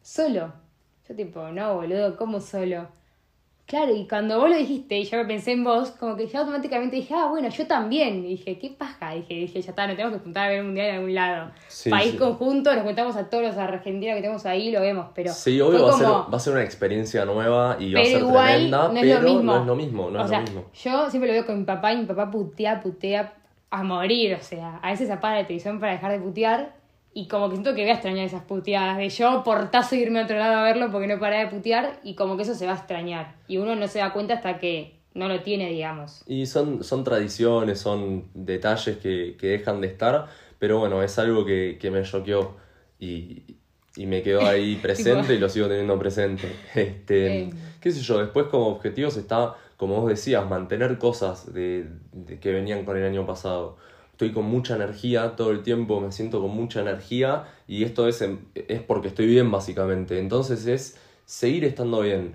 solo. 0.02 0.52
Yo 1.08 1.14
tipo, 1.14 1.48
no, 1.50 1.76
boludo, 1.76 2.16
¿cómo 2.16 2.40
solo? 2.40 2.88
Claro, 3.68 3.94
y 3.94 4.08
cuando 4.08 4.40
vos 4.40 4.48
lo 4.48 4.56
dijiste 4.56 4.96
y 4.98 5.04
yo 5.04 5.26
pensé 5.26 5.52
en 5.52 5.62
vos, 5.62 5.90
como 5.90 6.16
que 6.16 6.26
ya 6.26 6.38
automáticamente 6.40 6.96
dije, 6.96 7.12
ah, 7.14 7.26
bueno, 7.26 7.50
yo 7.50 7.66
también. 7.66 8.24
Y 8.24 8.28
dije, 8.28 8.58
¿qué 8.58 8.70
paja? 8.70 9.12
Dije, 9.12 9.34
dije, 9.34 9.60
ya 9.60 9.70
está, 9.70 9.86
nos 9.86 9.94
tenemos 9.94 10.16
que 10.16 10.24
juntar 10.24 10.46
a 10.46 10.48
ver 10.48 10.58
el 10.60 10.64
mundial 10.64 10.86
en 10.88 10.94
algún 10.94 11.14
lado. 11.14 11.50
Sí, 11.68 11.90
País 11.90 12.12
sí. 12.12 12.16
conjunto, 12.16 12.74
nos 12.74 12.82
juntamos 12.84 13.14
a 13.16 13.28
todos 13.28 13.44
los 13.44 13.58
argentinos 13.58 14.16
que 14.16 14.22
tenemos 14.22 14.46
ahí, 14.46 14.70
lo 14.70 14.80
vemos, 14.80 15.08
pero. 15.14 15.34
Sí, 15.34 15.60
obvio, 15.60 15.84
va 15.84 15.90
a, 15.90 15.98
ser, 15.98 16.06
va 16.06 16.36
a 16.36 16.40
ser 16.40 16.54
una 16.54 16.62
experiencia 16.64 17.26
nueva 17.26 17.76
y 17.78 17.92
va 17.92 18.00
a 18.00 18.04
ser 18.04 18.20
igual 18.22 18.46
tremenda, 18.46 18.88
no 18.88 18.98
es 18.98 19.02
pero 19.02 19.20
lo 19.20 19.28
mismo. 19.28 19.52
no 19.52 19.60
es 19.60 19.66
lo 19.66 19.76
mismo, 19.76 20.10
no 20.10 20.18
o 20.18 20.22
es 20.22 20.28
sea, 20.30 20.38
lo 20.40 20.44
mismo. 20.46 20.64
yo 20.72 21.10
siempre 21.10 21.28
lo 21.28 21.34
veo 21.34 21.44
con 21.46 21.58
mi 21.58 21.64
papá 21.64 21.92
y 21.92 21.98
mi 21.98 22.06
papá 22.06 22.30
putea, 22.30 22.80
putea 22.80 23.34
a 23.70 23.82
morir. 23.82 24.34
O 24.40 24.42
sea, 24.42 24.76
a 24.78 24.90
veces 24.90 25.10
apaga 25.10 25.36
la 25.36 25.46
televisión 25.46 25.78
para 25.78 25.92
dejar 25.92 26.12
de 26.12 26.20
putear 26.20 26.77
y 27.18 27.26
como 27.26 27.48
que 27.48 27.56
siento 27.56 27.74
que 27.74 27.80
voy 27.80 27.90
a 27.90 27.94
extrañar 27.94 28.24
esas 28.24 28.44
puteadas 28.44 28.96
de 28.96 29.08
yo 29.08 29.42
portazo 29.42 29.96
irme 29.96 30.20
a 30.20 30.24
otro 30.24 30.38
lado 30.38 30.58
a 30.58 30.62
verlo 30.62 30.92
porque 30.92 31.08
no 31.08 31.18
para 31.18 31.40
de 31.40 31.48
putear 31.48 31.98
y 32.04 32.14
como 32.14 32.36
que 32.36 32.44
eso 32.44 32.54
se 32.54 32.64
va 32.64 32.74
a 32.74 32.76
extrañar. 32.76 33.34
Y 33.48 33.56
uno 33.56 33.74
no 33.74 33.88
se 33.88 33.98
da 33.98 34.12
cuenta 34.12 34.34
hasta 34.34 34.58
que 34.60 35.00
no 35.14 35.26
lo 35.26 35.40
tiene, 35.42 35.68
digamos. 35.68 36.22
Y 36.28 36.46
son, 36.46 36.84
son 36.84 37.02
tradiciones, 37.02 37.80
son 37.80 38.28
detalles 38.34 38.98
que, 38.98 39.36
que 39.36 39.48
dejan 39.48 39.80
de 39.80 39.88
estar, 39.88 40.26
pero 40.60 40.78
bueno, 40.78 41.02
es 41.02 41.18
algo 41.18 41.44
que, 41.44 41.76
que 41.80 41.90
me 41.90 42.02
choqueó. 42.04 42.56
Y, 43.00 43.42
y 43.96 44.06
me 44.06 44.22
quedó 44.22 44.46
ahí 44.46 44.76
presente 44.82 45.34
y 45.34 45.38
lo 45.38 45.48
sigo 45.48 45.66
teniendo 45.66 45.98
presente. 45.98 46.48
Este, 46.76 47.40
Eh. 47.40 47.50
qué 47.80 47.90
sé 47.90 48.00
yo, 48.00 48.18
después 48.20 48.46
como 48.46 48.68
objetivos 48.68 49.16
está, 49.16 49.56
como 49.76 50.00
vos 50.00 50.08
decías, 50.08 50.48
mantener 50.48 50.98
cosas 50.98 51.52
de, 51.52 51.88
de 52.12 52.38
que 52.38 52.52
venían 52.52 52.84
con 52.84 52.96
el 52.96 53.04
año 53.04 53.26
pasado. 53.26 53.76
Estoy 54.18 54.32
con 54.32 54.46
mucha 54.46 54.74
energía 54.74 55.36
todo 55.36 55.52
el 55.52 55.62
tiempo, 55.62 56.00
me 56.00 56.10
siento 56.10 56.40
con 56.40 56.50
mucha 56.50 56.80
energía 56.80 57.44
y 57.68 57.84
esto 57.84 58.08
es, 58.08 58.20
es 58.56 58.82
porque 58.82 59.06
estoy 59.06 59.28
bien 59.28 59.48
básicamente. 59.52 60.18
Entonces 60.18 60.66
es 60.66 60.98
seguir 61.24 61.64
estando 61.64 62.00
bien. 62.00 62.34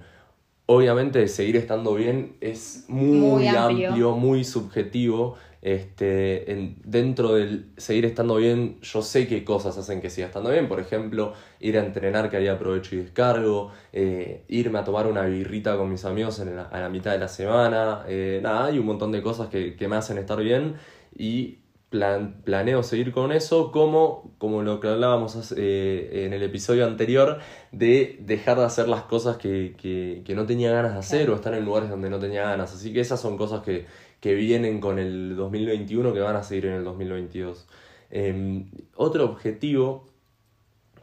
Obviamente 0.65 1.27
seguir 1.27 1.57
estando 1.57 1.93
bien 1.95 2.37
es 2.39 2.85
muy, 2.87 3.17
Muy 3.17 3.47
amplio. 3.49 3.89
amplio. 3.89 4.11
muy 4.15 4.45
subjetivo. 4.45 5.35
Este, 5.61 6.53
en- 6.53 6.77
dentro 6.85 7.33
del 7.33 7.65
seguir 7.75 8.05
estando 8.05 8.37
bien, 8.37 8.79
yo 8.81 9.01
sé 9.01 9.27
qué 9.27 9.43
cosas 9.43 9.77
hacen 9.77 9.99
que 9.99 10.09
siga 10.09 10.27
estando 10.27 10.51
bien. 10.51 10.69
Por 10.69 10.79
ejemplo, 10.79 11.33
ir 11.59 11.77
a 11.77 11.85
entrenar 11.85 12.29
que 12.29 12.37
ahí 12.37 12.47
aprovecho 12.47 12.95
y 12.95 12.99
descargo, 12.99 13.71
eh, 13.91 14.45
irme 14.47 14.79
a 14.79 14.85
tomar 14.85 15.05
una 15.07 15.23
birrita 15.25 15.75
con 15.75 15.89
mis 15.89 16.05
amigos 16.05 16.39
en 16.39 16.55
la- 16.55 16.63
a 16.63 16.79
la 16.79 16.87
mitad 16.87 17.11
de 17.11 17.19
la 17.19 17.27
semana. 17.27 18.05
eh, 18.07 18.39
nada, 18.41 18.67
hay 18.67 18.79
un 18.79 18.85
montón 18.85 19.11
de 19.11 19.21
cosas 19.21 19.49
que, 19.49 19.75
que 19.75 19.89
me 19.89 19.97
hacen 19.97 20.17
estar 20.17 20.39
bien 20.41 20.75
y 21.17 21.57
plan- 21.93 22.41
planeo 22.43 22.81
seguir 22.81 23.11
con 23.11 23.31
eso 23.31 23.71
como, 23.71 24.33
como 24.39 24.63
lo 24.63 24.79
que 24.79 24.87
hablábamos 24.87 25.53
eh, 25.55 26.25
en 26.25 26.33
el 26.33 26.41
episodio 26.41 26.87
anterior 26.87 27.37
de 27.71 28.17
dejar 28.21 28.57
de 28.57 28.65
hacer 28.65 28.87
las 28.89 29.03
cosas 29.03 29.37
que, 29.37 29.75
que- 29.79 30.23
que 30.25 30.33
no 30.33 30.47
tenía 30.47 30.71
ganas 30.71 30.93
de 30.93 30.99
hacer 30.99 31.29
o 31.29 31.35
estar 31.35 31.53
en 31.53 31.63
lugares 31.65 31.91
donde 31.91 32.09
no 32.09 32.17
tenía 32.17 32.41
ganas. 32.45 32.73
Así 32.73 32.91
que 32.91 32.99
esas 32.99 33.21
son 33.21 33.37
cosas 33.37 33.61
que, 33.61 33.85
que 34.19 34.33
vienen 34.33 34.79
con 34.79 34.97
el 34.97 35.35
2021 35.35 36.13
que 36.15 36.19
van 36.19 36.35
a 36.35 36.41
seguir 36.41 36.65
en 36.65 36.73
el 36.73 36.83
2022. 36.83 37.67
Eh, 38.09 38.65
otro 38.95 39.25
objetivo 39.25 40.05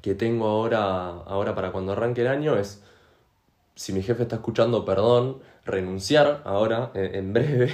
que 0.02 0.16
tengo 0.16 0.48
ahora, 0.48 1.10
ahora 1.26 1.54
para 1.54 1.70
cuando 1.70 1.92
arranque 1.92 2.22
el 2.22 2.26
año 2.28 2.56
es, 2.58 2.82
si 3.76 3.92
mi 3.92 4.02
jefe 4.02 4.24
está 4.24 4.36
escuchando, 4.36 4.84
perdón, 4.84 5.38
renunciar 5.64 6.42
ahora, 6.44 6.90
en, 6.94 7.14
en 7.14 7.32
breve. 7.32 7.72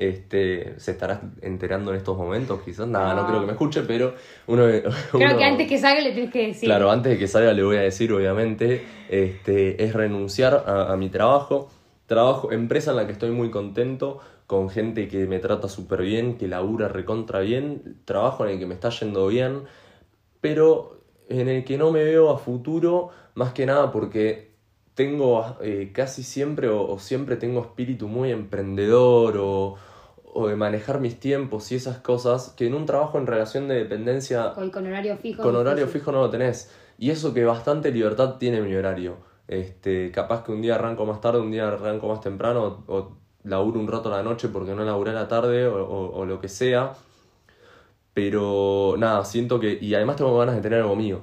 Este, 0.00 0.78
se 0.78 0.92
estará 0.92 1.20
enterando 1.42 1.90
en 1.90 1.96
estos 1.96 2.16
momentos, 2.16 2.62
quizás. 2.62 2.86
Nada, 2.86 3.14
no, 3.14 3.22
No. 3.22 3.26
creo 3.26 3.40
que 3.40 3.46
me 3.46 3.52
escuche, 3.52 3.82
pero 3.82 4.14
uno. 4.46 4.62
Creo 5.10 5.30
uno- 5.30 5.36
que 5.36 5.44
antes 5.44 5.66
que 5.66 5.76
salga 5.76 6.00
le 6.00 6.12
tienes 6.12 6.32
que 6.32 6.46
decir. 6.46 6.68
Claro, 6.68 6.90
antes 6.92 7.10
de 7.12 7.18
que 7.18 7.26
salga 7.26 7.52
le 7.52 7.64
voy 7.64 7.78
a 7.78 7.80
decir, 7.80 8.12
obviamente, 8.12 8.80
este, 9.08 9.82
es 9.82 9.92
renunciar 9.94 10.64
a, 10.66 10.92
a 10.92 10.96
mi 10.96 11.08
trabajo. 11.08 11.68
Trabajo, 12.06 12.52
empresa 12.52 12.92
en 12.92 12.96
la 12.98 13.06
que 13.06 13.12
estoy 13.12 13.32
muy 13.32 13.50
contento, 13.50 14.20
con 14.46 14.70
gente 14.70 15.08
que 15.08 15.26
me 15.26 15.40
trata 15.40 15.68
súper 15.68 16.02
bien, 16.02 16.38
que 16.38 16.46
labura 16.46 16.86
recontra 16.88 17.40
bien, 17.40 17.96
trabajo 18.04 18.44
en 18.46 18.52
el 18.52 18.58
que 18.60 18.66
me 18.66 18.74
está 18.74 18.90
yendo 18.90 19.26
bien, 19.26 19.64
pero 20.40 21.02
en 21.28 21.48
el 21.48 21.64
que 21.64 21.76
no 21.76 21.90
me 21.90 22.04
veo 22.04 22.30
a 22.30 22.38
futuro, 22.38 23.10
más 23.34 23.52
que 23.52 23.66
nada 23.66 23.90
porque 23.92 24.52
tengo 24.98 25.56
eh, 25.62 25.92
casi 25.94 26.24
siempre 26.24 26.68
o, 26.68 26.90
o 26.90 26.98
siempre 26.98 27.36
tengo 27.36 27.60
espíritu 27.60 28.08
muy 28.08 28.32
emprendedor 28.32 29.36
o, 29.38 29.76
o 30.34 30.48
de 30.48 30.56
manejar 30.56 30.98
mis 31.00 31.20
tiempos 31.20 31.70
y 31.70 31.76
esas 31.76 31.98
cosas 31.98 32.52
que 32.56 32.66
en 32.66 32.74
un 32.74 32.84
trabajo 32.84 33.16
en 33.16 33.28
relación 33.28 33.68
de 33.68 33.76
dependencia 33.76 34.54
Con, 34.54 34.70
con 34.70 34.84
horario 34.88 35.16
fijo. 35.16 35.40
con 35.44 35.54
horario 35.54 35.84
difícil. 35.86 36.00
fijo 36.00 36.10
no 36.12 36.22
lo 36.22 36.30
tenés. 36.30 36.72
Y 36.98 37.10
eso 37.10 37.32
que 37.32 37.44
bastante 37.44 37.92
libertad 37.92 38.38
tiene 38.38 38.60
mi 38.60 38.74
horario. 38.74 39.18
Este, 39.46 40.10
capaz 40.10 40.42
que 40.42 40.50
un 40.50 40.62
día 40.62 40.74
arranco 40.74 41.06
más 41.06 41.20
tarde, 41.20 41.38
un 41.40 41.52
día 41.52 41.68
arranco 41.68 42.08
más 42.08 42.20
temprano, 42.20 42.82
o, 42.88 42.92
o 42.96 43.16
laburo 43.44 43.78
un 43.78 43.86
rato 43.86 44.12
a 44.12 44.16
la 44.16 44.22
noche 44.24 44.48
porque 44.48 44.74
no 44.74 44.82
laburé 44.84 45.12
a 45.12 45.14
la 45.14 45.28
tarde, 45.28 45.68
o 45.68 46.24
lo 46.26 46.40
que 46.40 46.48
sea. 46.48 46.92
Pero 48.14 48.96
nada, 48.98 49.24
siento 49.24 49.60
que. 49.60 49.78
Y 49.80 49.94
además 49.94 50.16
tengo 50.16 50.36
ganas 50.36 50.56
de 50.56 50.60
tener 50.60 50.80
algo 50.80 50.96
mío. 50.96 51.20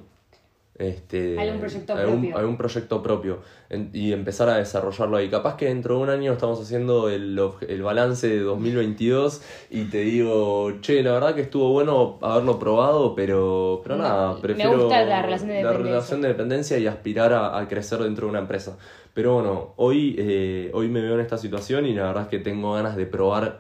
Este, 0.78 1.40
Algún 1.40 1.60
proyecto 1.62 1.94
algún- 1.94 2.20
propio. 2.20 2.38
algún 2.38 2.58
proyecto 2.58 3.02
propio. 3.02 3.40
En- 3.70 3.92
y 3.94 4.12
empezar 4.12 4.50
a 4.50 4.58
desarrollarlo 4.58 5.16
ahí. 5.16 5.30
Capaz 5.30 5.56
que 5.56 5.68
dentro 5.68 5.96
de 5.98 6.04
un 6.04 6.10
año 6.10 6.34
estamos 6.34 6.60
haciendo 6.62 7.10
el, 7.10 7.40
el 7.70 7.82
balance 7.82 8.28
de 8.28 8.40
2022 8.42 9.42
y 9.70 9.86
te 9.86 10.00
digo, 10.00 10.74
che, 10.82 11.02
la 11.02 11.14
verdad 11.14 11.34
que 11.34 11.42
estuvo 11.42 11.70
bueno 11.72 12.18
haberlo 12.22 12.60
probado, 12.60 13.16
pero, 13.16 13.80
pero 13.84 13.96
Me- 13.96 14.04
nada, 14.04 14.34
me 14.36 14.42
prefiero 14.42 14.78
gusta 14.84 15.02
la 15.06 15.22
relación 15.22 15.48
de 15.50 15.54
la 15.56 15.60
dependencia. 15.70 15.94
relación 15.94 16.22
de 16.22 16.28
dependencia 16.28 16.78
y 16.78 16.88
aspirar 16.88 17.32
a, 17.34 17.58
a 17.58 17.68
crecer 17.70 18.00
dentro 18.00 18.26
de 18.28 18.32
una 18.32 18.40
empresa. 18.40 18.78
Pero 19.14 19.36
bueno, 19.36 19.74
hoy, 19.78 20.16
eh, 20.20 20.72
hoy 20.74 20.90
me 20.90 21.00
veo 21.02 21.14
en 21.14 21.22
esta 21.22 21.38
situación 21.38 21.86
y 21.86 21.94
la 21.94 22.04
verdad 22.08 22.24
es 22.24 22.30
que 22.30 22.40
tengo 22.40 22.74
ganas 22.74 22.98
de 22.98 23.06
probar 23.06 23.60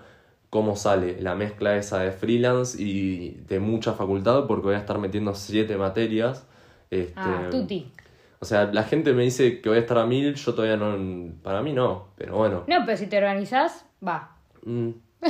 cómo 0.49 0.75
sale 0.75 1.21
la 1.21 1.33
mezcla 1.35 1.77
esa 1.77 1.99
de 2.01 2.11
freelance 2.11 2.81
y 2.81 3.37
de 3.47 3.61
mucha 3.61 3.93
facultad 3.93 4.47
porque 4.47 4.65
voy 4.65 4.75
a 4.75 4.79
estar 4.79 4.97
metiendo 4.99 5.33
siete 5.33 5.77
materias. 5.77 6.45
Este, 6.91 7.13
Ah, 7.15 7.47
tuti. 7.51 7.91
o 8.39 8.45
sea, 8.45 8.65
la 8.71 8.83
gente 8.83 9.13
me 9.13 9.23
dice 9.23 9.61
que 9.61 9.69
voy 9.69 9.77
a 9.77 9.81
estar 9.81 9.97
a 9.97 10.05
mil, 10.05 10.33
yo 10.35 10.53
todavía 10.53 10.77
no. 10.77 11.33
Para 11.43 11.61
mí 11.61 11.73
no, 11.73 12.07
pero 12.17 12.37
bueno. 12.37 12.63
No, 12.67 12.85
pero 12.85 12.97
si 12.97 13.07
te 13.07 13.17
organizás, 13.17 13.85
va. 14.05 14.35
Mm. 14.63 14.89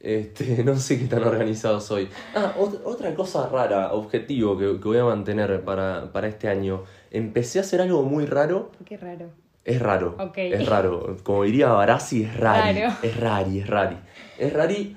Este, 0.00 0.62
no 0.64 0.76
sé 0.76 0.98
qué 0.98 1.06
tan 1.06 1.24
organizado 1.24 1.80
soy. 1.80 2.08
Ah, 2.34 2.52
ot- 2.58 2.80
otra 2.84 3.14
cosa 3.14 3.48
rara, 3.48 3.92
objetivo 3.94 4.58
que, 4.58 4.66
que 4.78 4.88
voy 4.88 4.98
a 4.98 5.04
mantener 5.04 5.62
para, 5.64 6.12
para 6.12 6.26
este 6.28 6.46
año. 6.48 6.82
Empecé 7.10 7.58
a 7.58 7.62
hacer 7.62 7.80
algo 7.80 8.02
muy 8.02 8.26
raro. 8.26 8.70
Qué 8.84 8.98
raro. 8.98 9.30
Es 9.64 9.80
raro. 9.80 10.14
Ok. 10.18 10.36
Es 10.36 10.66
raro. 10.68 11.16
Como 11.22 11.44
diría 11.44 11.68
Barassi, 11.68 12.22
es 12.24 12.36
rari. 12.36 12.80
Raro. 12.82 12.94
Es 13.02 13.16
rari, 13.18 13.60
es 13.60 13.66
rari. 13.66 13.96
Es 14.38 14.52
rari. 14.52 14.96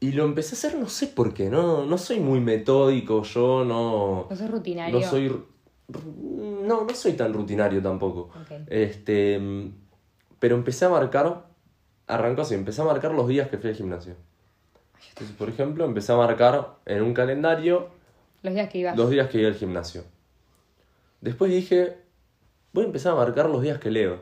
Y 0.00 0.12
lo 0.12 0.24
empecé 0.24 0.54
a 0.54 0.58
hacer, 0.58 0.78
no 0.80 0.88
sé 0.88 1.08
por 1.08 1.34
qué. 1.34 1.50
No, 1.50 1.84
no 1.84 1.98
soy 1.98 2.20
muy 2.20 2.40
metódico, 2.40 3.22
yo 3.22 3.64
no. 3.64 4.26
No 4.30 4.36
sos 4.36 4.50
rutinario. 4.50 4.98
No 4.98 5.06
soy. 5.06 5.44
No, 6.62 6.84
no 6.84 6.94
soy 6.94 7.12
tan 7.14 7.32
rutinario 7.34 7.82
tampoco. 7.82 8.30
Este. 8.68 9.40
Pero 10.38 10.56
empecé 10.56 10.86
a 10.86 10.88
marcar. 10.88 11.46
Arrancó 12.06 12.42
así, 12.42 12.54
empecé 12.54 12.80
a 12.80 12.84
marcar 12.86 13.12
los 13.12 13.28
días 13.28 13.48
que 13.48 13.58
fui 13.58 13.70
al 13.70 13.76
gimnasio. 13.76 14.14
Entonces, 15.10 15.36
por 15.36 15.48
ejemplo, 15.48 15.84
empecé 15.84 16.12
a 16.12 16.16
marcar 16.16 16.78
en 16.86 17.02
un 17.02 17.14
calendario 17.14 17.88
Los 18.42 18.54
días 18.54 18.68
que 18.68 18.78
ibas. 18.78 18.96
los 18.96 19.10
días 19.10 19.28
que 19.28 19.38
iba 19.38 19.48
al 19.48 19.54
gimnasio. 19.54 20.04
Después 21.20 21.50
dije, 21.52 21.98
voy 22.72 22.84
a 22.84 22.86
empezar 22.86 23.12
a 23.12 23.16
marcar 23.16 23.48
los 23.50 23.62
días 23.62 23.78
que 23.78 23.90
leo. 23.90 24.18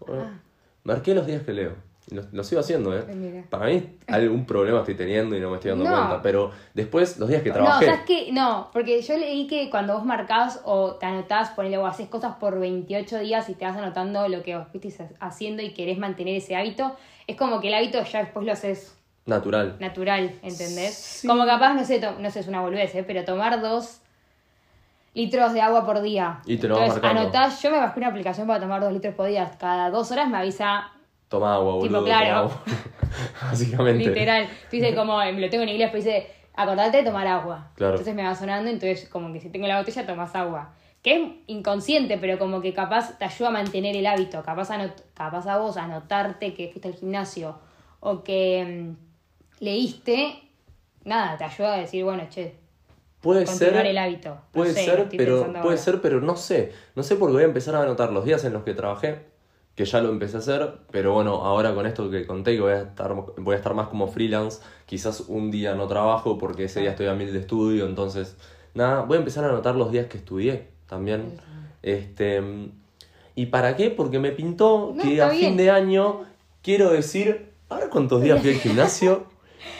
Bueno, 0.00 0.24
Ah. 0.24 0.40
Marqué 0.84 1.14
los 1.14 1.26
días 1.26 1.42
que 1.42 1.52
leo. 1.52 1.74
Lo, 2.10 2.22
lo 2.30 2.44
sigo 2.44 2.60
haciendo, 2.60 2.96
¿eh? 2.96 3.04
Eh, 3.08 3.14
mira. 3.16 3.44
Para 3.50 3.66
mí 3.66 3.96
algún 4.06 4.46
problema 4.46 4.78
estoy 4.78 4.94
teniendo 4.94 5.36
y 5.36 5.40
no 5.40 5.50
me 5.50 5.56
estoy 5.56 5.70
dando 5.70 5.84
No. 5.86 5.90
cuenta. 5.90 6.22
Pero 6.22 6.52
después, 6.72 7.18
los 7.18 7.28
días 7.28 7.42
que 7.42 7.48
No, 7.48 7.54
trabajé. 7.56 7.86
¿sabes 7.86 8.00
qué? 8.06 8.28
No, 8.32 8.70
porque 8.72 9.02
yo 9.02 9.16
leí 9.16 9.48
que 9.48 9.70
cuando 9.70 9.94
vos 9.94 10.04
marcás 10.04 10.60
o 10.64 10.92
te 10.94 11.06
anotás, 11.06 11.50
ponele 11.50 11.78
o 11.78 11.86
haces 11.86 12.06
cosas 12.08 12.36
por 12.36 12.60
28 12.60 13.18
días 13.18 13.48
y 13.48 13.54
te 13.54 13.64
vas 13.64 13.76
anotando 13.76 14.28
lo 14.28 14.42
que 14.44 14.56
vos 14.56 14.68
fuiste 14.70 14.94
haciendo 15.18 15.62
y 15.62 15.74
querés 15.74 15.98
mantener 15.98 16.36
ese 16.36 16.54
hábito, 16.54 16.94
es 17.26 17.36
como 17.36 17.60
que 17.60 17.68
el 17.68 17.74
hábito 17.74 18.00
ya 18.04 18.20
después 18.20 18.46
lo 18.46 18.52
haces 18.52 18.96
Natural. 19.24 19.74
natural, 19.80 20.30
¿entendés? 20.42 20.94
Sí. 20.94 21.26
Como 21.26 21.44
capaz, 21.44 21.74
no 21.74 21.84
sé, 21.84 21.98
to- 21.98 22.20
no 22.20 22.30
sé, 22.30 22.38
es 22.38 22.46
una 22.46 22.60
boludez, 22.60 22.94
¿eh? 22.94 23.02
pero 23.04 23.24
tomar 23.24 23.60
dos 23.60 24.00
litros 25.14 25.52
de 25.54 25.60
agua 25.60 25.84
por 25.84 26.02
día. 26.02 26.40
Y 26.46 26.58
te 26.58 26.68
lo 26.68 26.74
vas 26.76 26.82
Entonces, 26.84 27.02
marcando. 27.02 27.22
anotás, 27.22 27.62
yo 27.62 27.70
me 27.72 27.78
bajé 27.78 27.98
una 27.98 28.08
aplicación 28.10 28.46
para 28.46 28.60
tomar 28.60 28.80
dos 28.80 28.92
litros 28.92 29.14
por 29.14 29.26
día. 29.26 29.50
Cada 29.58 29.90
dos 29.90 30.12
horas 30.12 30.28
me 30.28 30.36
avisa 30.38 30.92
Toma 31.28 31.54
agua, 31.56 31.72
boludo. 31.74 31.82
Tipo, 31.88 31.94
toma 32.00 32.06
claro. 32.06 32.36
agua. 32.36 32.62
Básicamente. 33.42 34.04
Literal. 34.08 34.46
Tú 34.70 34.76
dices 34.76 34.94
como, 34.94 35.20
eh, 35.22 35.32
lo 35.32 35.48
tengo 35.50 35.62
en 35.64 35.70
inglés, 35.70 35.90
pero 35.92 36.04
dice, 36.04 36.26
acordate 36.54 36.98
de 36.98 37.02
tomar 37.04 37.26
agua. 37.26 37.70
Claro. 37.74 37.92
Entonces 37.94 38.14
me 38.14 38.22
va 38.24 38.34
sonando, 38.34 38.70
entonces 38.70 39.08
como 39.08 39.32
que 39.32 39.40
si 39.40 39.48
tengo 39.50 39.66
la 39.66 39.78
botella 39.78 40.06
tomas 40.06 40.34
agua. 40.34 40.72
Que 41.02 41.22
es 41.22 41.28
inconsciente, 41.46 42.18
pero 42.18 42.38
como 42.38 42.60
que 42.60 42.72
capaz 42.72 43.16
te 43.18 43.24
ayuda 43.24 43.48
a 43.48 43.52
mantener 43.52 43.96
el 43.96 44.06
hábito. 44.06 44.42
Capaz, 44.42 44.70
anot- 44.70 45.02
capaz 45.14 45.46
a 45.46 45.58
vos 45.58 45.76
anotarte 45.76 46.54
que 46.54 46.68
fuiste 46.68 46.88
al 46.88 46.94
gimnasio 46.94 47.58
o 48.00 48.22
que 48.24 48.64
mm, 48.64 49.64
leíste, 49.64 50.42
nada, 51.04 51.36
te 51.36 51.44
ayuda 51.44 51.74
a 51.74 51.78
decir, 51.78 52.04
bueno, 52.04 52.24
che, 52.28 52.54
Puede 53.20 53.46
ser. 53.46 53.74
el 53.74 53.98
hábito. 53.98 54.30
No 54.30 54.40
Puede 54.52 54.72
sé, 54.72 54.84
ser, 54.84 55.08
pero 55.16 55.44
puede 55.46 55.58
ahora. 55.58 55.76
ser, 55.76 56.00
pero 56.00 56.20
no 56.20 56.36
sé. 56.36 56.72
No 56.94 57.02
sé 57.02 57.16
porque 57.16 57.32
voy 57.34 57.42
a 57.42 57.46
empezar 57.46 57.74
a 57.74 57.82
anotar 57.82 58.12
los 58.12 58.24
días 58.24 58.44
en 58.44 58.52
los 58.52 58.62
que 58.62 58.72
trabajé, 58.74 59.20
que 59.76 59.84
ya 59.84 60.00
lo 60.00 60.08
empecé 60.08 60.36
a 60.36 60.40
hacer, 60.40 60.78
pero 60.90 61.12
bueno, 61.12 61.44
ahora 61.44 61.74
con 61.74 61.86
esto 61.86 62.10
que 62.10 62.26
conté 62.26 62.54
que 62.54 62.60
voy 62.62 62.72
a 62.72 62.80
estar 62.82 63.14
voy 63.36 63.54
a 63.54 63.56
estar 63.58 63.74
más 63.74 63.88
como 63.88 64.08
freelance, 64.08 64.60
quizás 64.86 65.20
un 65.28 65.50
día 65.50 65.74
no 65.74 65.86
trabajo 65.86 66.38
porque 66.38 66.64
ese 66.64 66.80
día 66.80 66.90
estoy 66.90 67.06
a 67.06 67.14
mil 67.14 67.32
de 67.32 67.38
estudio, 67.40 67.86
entonces 67.86 68.36
nada, 68.74 69.02
voy 69.02 69.16
a 69.16 69.20
empezar 69.20 69.44
a 69.44 69.50
anotar 69.50 69.76
los 69.76 69.92
días 69.92 70.06
que 70.06 70.18
estudié 70.18 70.68
también. 70.88 71.38
Este, 71.82 72.42
¿y 73.34 73.46
para 73.46 73.76
qué? 73.76 73.90
Porque 73.90 74.18
me 74.18 74.32
pintó 74.32 74.92
No, 74.94 75.02
que 75.02 75.20
a 75.22 75.28
bien. 75.28 75.48
fin 75.50 75.56
de 75.56 75.70
año 75.70 76.22
quiero 76.62 76.90
decir, 76.90 77.50
a 77.68 77.76
ver 77.76 77.88
cuántos 77.90 78.22
días 78.22 78.40
fui 78.40 78.50
al 78.54 78.56
gimnasio. 78.56 79.24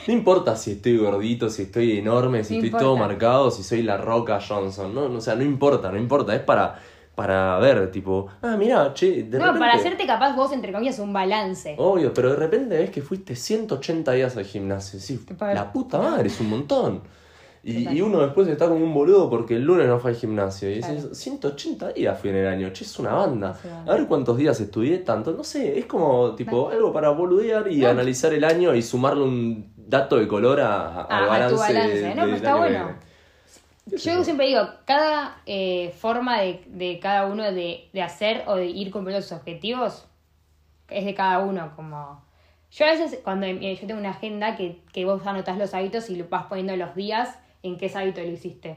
No 0.07 0.13
importa 0.13 0.57
si 0.57 0.73
estoy 0.73 0.97
gordito, 0.99 1.51
si 1.51 1.63
estoy 1.63 1.99
enorme, 1.99 2.45
si 2.45 2.59
No 2.59 2.65
estoy 2.65 2.79
todo 2.81 2.97
marcado, 2.97 3.51
si 3.51 3.63
soy 3.63 3.83
la 3.83 3.97
Roca 3.97 4.41
Johnson. 4.47 4.95
No, 4.95 5.09
no, 5.09 5.19
o 5.19 5.21
sea, 5.21 5.35
no 5.35 5.43
importa, 5.43 5.91
no 5.91 5.99
importa. 5.99 6.35
Es 6.35 6.43
para, 6.43 6.81
para 7.17 7.59
ver, 7.59 7.91
tipo, 7.91 8.29
ah, 8.43 8.57
mira, 8.57 8.93
che, 8.95 9.25
de 9.25 9.39
No, 9.39 9.47
repente. 9.47 9.59
para 9.59 9.73
hacerte 9.73 10.07
capaz 10.07 10.37
vos, 10.37 10.53
entre 10.53 10.71
comillas, 10.73 10.99
un 11.01 11.13
balance. 11.13 11.75
Obvio, 11.79 12.13
pero 12.15 12.31
de 12.31 12.37
repente 12.37 12.79
ves 12.79 12.91
que 12.91 13.03
fuiste 13.03 13.35
180 13.35 14.13
días 14.13 14.37
al 14.37 14.45
gimnasio. 14.45 15.01
Sí, 15.01 15.19
la 15.41 15.73
puta 15.73 15.99
madre, 15.99 16.29
es 16.29 16.39
un 16.41 16.51
montón. 16.51 17.01
Y, 17.65 17.89
y 17.89 18.01
uno 18.01 18.21
después 18.21 18.47
está 18.47 18.69
como 18.69 18.85
un 18.85 18.95
boludo 18.95 19.29
porque 19.29 19.57
el 19.57 19.63
lunes 19.65 19.89
no 19.89 19.99
fue 19.99 20.13
al 20.13 20.17
gimnasio. 20.17 20.71
Y 20.71 20.75
dices, 20.77 21.01
Claro. 21.01 21.15
180 21.17 21.93
días 21.95 22.17
fui 22.21 22.31
en 22.31 22.37
el 22.37 22.47
año, 22.47 22.69
che, 22.73 22.85
es 22.85 22.97
una 23.01 23.13
banda. 23.15 23.59
A 23.87 23.93
ver 23.95 24.07
cuántos 24.07 24.37
días 24.37 24.61
estudié 24.61 24.99
tanto. 24.99 25.33
No 25.33 25.43
sé, 25.43 25.77
es 25.77 25.87
como 25.87 26.35
tipo 26.37 26.69
algo 26.69 26.93
para 26.93 27.09
boludear 27.11 27.67
y 27.73 27.79
No. 27.79 27.89
analizar 27.89 28.33
el 28.33 28.45
año 28.45 28.73
y 28.73 28.83
sumarle 28.83 29.25
un 29.25 29.73
dato 29.75 30.17
de 30.17 30.29
color 30.29 30.61
a, 30.61 31.03
al 31.07 31.25
A- 31.25 31.25
a 31.25 31.27
balance. 31.29 31.55
tu 31.57 31.61
balance. 31.61 31.97
de- 32.03 32.15
No, 32.15 32.23
pero 32.23 32.37
está 32.37 32.57
bueno. 32.57 33.06
Viene. 33.87 33.97
¿Qué 33.97 33.99
sé 33.99 34.11
Yo 34.11 34.25
siempre 34.25 34.47
digo, 34.47 34.69
cada 34.85 35.41
eh, 35.47 35.95
forma 35.99 36.41
de, 36.41 36.65
de 36.67 36.99
cada 37.01 37.27
uno 37.27 37.45
de, 37.45 37.89
de 37.93 38.03
hacer 38.03 38.45
o 38.47 38.57
de 38.57 38.67
ir 38.67 38.91
cumpliendo 38.91 39.23
sus 39.23 39.33
objetivos 39.33 40.07
es 40.89 41.05
de 41.05 41.15
cada 41.15 41.39
uno. 41.41 41.73
Como 41.77 42.23
yo 42.71 42.85
a 42.85 42.91
veces 42.91 43.21
cuando 43.23 43.47
eh, 43.47 43.79
yo 43.81 43.87
tengo 43.87 44.01
una 44.01 44.11
agenda 44.11 44.57
que, 44.57 44.81
que 44.93 45.05
vos 45.05 45.27
anotás 45.27 45.57
los 45.57 45.73
hábitos 45.75 46.11
y 46.11 46.17
lo 46.17 46.29
vas 46.29 46.45
poniendo 46.45 46.77
los 46.77 46.95
días 46.95 47.39
en 47.63 47.79
qué 47.79 47.91
hábito 47.95 48.21
lo 48.21 48.29
hiciste. 48.29 48.77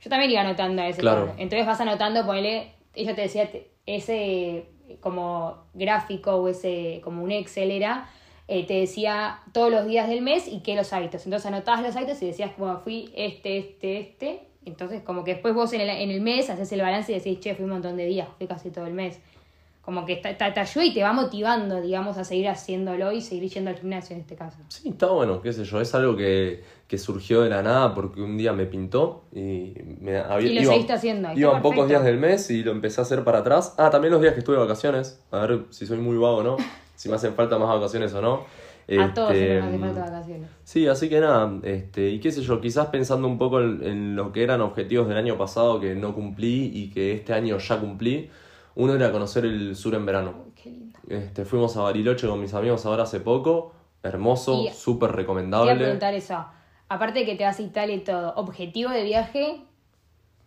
Yo 0.00 0.10
también 0.10 0.32
iba 0.32 0.40
anotando 0.40 0.82
a 0.82 0.88
ese 0.88 1.00
Claro. 1.00 1.32
Entonces 1.38 1.66
vas 1.66 1.80
anotando, 1.80 2.26
ponele, 2.26 2.72
ella 2.94 3.14
te 3.14 3.22
decía, 3.22 3.48
ese 3.86 4.66
como 5.00 5.64
gráfico 5.74 6.36
o 6.36 6.48
ese 6.48 7.00
como 7.04 7.22
un 7.22 7.30
Excel 7.30 7.70
era, 7.70 8.10
eh, 8.52 8.66
te 8.66 8.74
decía 8.74 9.40
todos 9.52 9.70
los 9.70 9.86
días 9.86 10.08
del 10.08 10.20
mes 10.20 10.46
y 10.46 10.60
qué 10.60 10.76
los 10.76 10.92
hábitos. 10.92 11.24
Entonces 11.24 11.46
anotabas 11.46 11.82
los 11.82 11.96
hábitos 11.96 12.20
y 12.22 12.26
decías 12.26 12.50
como 12.56 12.78
fui 12.80 13.10
este, 13.16 13.56
este, 13.56 13.98
este. 13.98 14.40
Entonces 14.66 15.00
como 15.02 15.24
que 15.24 15.32
después 15.32 15.54
vos 15.54 15.72
en 15.72 15.80
el, 15.80 15.88
en 15.88 16.10
el 16.10 16.20
mes 16.20 16.50
haces 16.50 16.70
el 16.72 16.82
balance 16.82 17.10
y 17.12 17.14
decís, 17.14 17.40
che, 17.40 17.54
fui 17.54 17.64
un 17.64 17.70
montón 17.70 17.96
de 17.96 18.04
días, 18.04 18.28
fui 18.36 18.46
casi 18.46 18.70
todo 18.70 18.86
el 18.86 18.92
mes. 18.92 19.18
Como 19.80 20.04
que 20.04 20.16
te, 20.16 20.34
te, 20.34 20.44
ayuda 20.44 20.84
y 20.84 20.94
te 20.94 21.02
va 21.02 21.12
motivando, 21.12 21.80
digamos, 21.80 22.16
a 22.16 22.22
seguir 22.22 22.48
haciéndolo 22.48 23.10
y 23.10 23.20
seguir 23.20 23.50
yendo 23.50 23.70
al 23.70 23.76
gimnasio 23.76 24.14
en 24.14 24.20
este 24.20 24.36
caso. 24.36 24.58
Sí, 24.68 24.90
está 24.90 25.06
bueno, 25.08 25.40
qué 25.42 25.52
sé 25.52 25.64
yo, 25.64 25.80
es 25.80 25.92
algo 25.94 26.14
que, 26.14 26.62
que 26.86 26.98
surgió 26.98 27.40
de 27.40 27.48
la 27.48 27.62
nada 27.62 27.92
porque 27.92 28.20
un 28.20 28.36
día 28.38 28.52
me 28.52 28.66
pintó 28.66 29.24
y 29.32 29.72
me 30.00 30.18
había... 30.18 30.50
Y 30.50 30.54
lo 30.54 30.60
iba- 30.60 30.72
seguiste 30.72 30.92
haciendo, 30.92 31.28
está 31.28 31.40
Iban 31.40 31.62
pocos 31.62 31.88
días 31.88 32.04
del 32.04 32.18
mes 32.18 32.48
y 32.50 32.62
lo 32.62 32.70
empecé 32.70 33.00
a 33.00 33.04
hacer 33.04 33.24
para 33.24 33.38
atrás. 33.38 33.74
Ah, 33.76 33.90
también 33.90 34.12
los 34.12 34.20
días 34.20 34.34
que 34.34 34.40
estuve 34.40 34.54
de 34.54 34.62
vacaciones, 34.62 35.20
a 35.32 35.38
ver 35.46 35.64
si 35.70 35.84
soy 35.86 35.98
muy 35.98 36.16
vago 36.16 36.36
o 36.36 36.42
no, 36.44 36.56
si 37.02 37.08
me 37.08 37.16
hacen 37.16 37.34
falta 37.34 37.58
más 37.58 37.68
vacaciones 37.68 38.14
o 38.14 38.22
no. 38.22 38.44
A 39.00 39.12
todos 39.14 39.32
Este, 39.32 39.58
nos 39.60 39.66
hace 39.68 39.78
falta 39.78 40.00
vacaciones. 40.10 40.50
Sí, 40.62 40.86
así 40.86 41.08
que 41.08 41.18
nada, 41.20 41.52
este, 41.64 42.10
y 42.10 42.20
qué 42.20 42.30
sé 42.30 42.42
yo, 42.42 42.60
quizás 42.60 42.86
pensando 42.88 43.26
un 43.26 43.38
poco 43.38 43.60
en, 43.60 43.82
en 43.82 44.14
lo 44.16 44.30
que 44.30 44.44
eran 44.44 44.60
objetivos 44.60 45.08
del 45.08 45.16
año 45.16 45.36
pasado 45.36 45.80
que 45.80 45.96
no 45.96 46.14
cumplí 46.14 46.70
y 46.72 46.90
que 46.90 47.12
este 47.12 47.32
año 47.32 47.58
ya 47.58 47.80
cumplí, 47.80 48.30
uno 48.76 48.94
era 48.94 49.10
conocer 49.10 49.44
el 49.44 49.74
sur 49.74 49.94
en 49.96 50.06
verano. 50.06 50.46
Qué 50.54 50.70
lindo. 50.70 50.98
Este, 51.08 51.44
fuimos 51.44 51.76
a 51.76 51.82
Bariloche 51.82 52.28
con 52.28 52.40
mis 52.40 52.54
amigos 52.54 52.86
ahora 52.86 53.02
hace 53.02 53.18
poco, 53.18 53.72
hermoso, 54.04 54.62
súper 54.72 55.08
Te 55.10 55.14
a 55.14 55.16
recomendable. 55.16 55.74
preguntar 55.74 56.14
eso. 56.14 56.44
Aparte 56.88 57.20
de 57.20 57.26
que 57.26 57.34
te 57.34 57.42
vas 57.44 57.58
a 57.58 57.62
Italia 57.62 57.96
y 57.96 58.00
todo, 58.00 58.32
¿objetivo 58.36 58.90
de 58.90 59.02
viaje? 59.02 59.62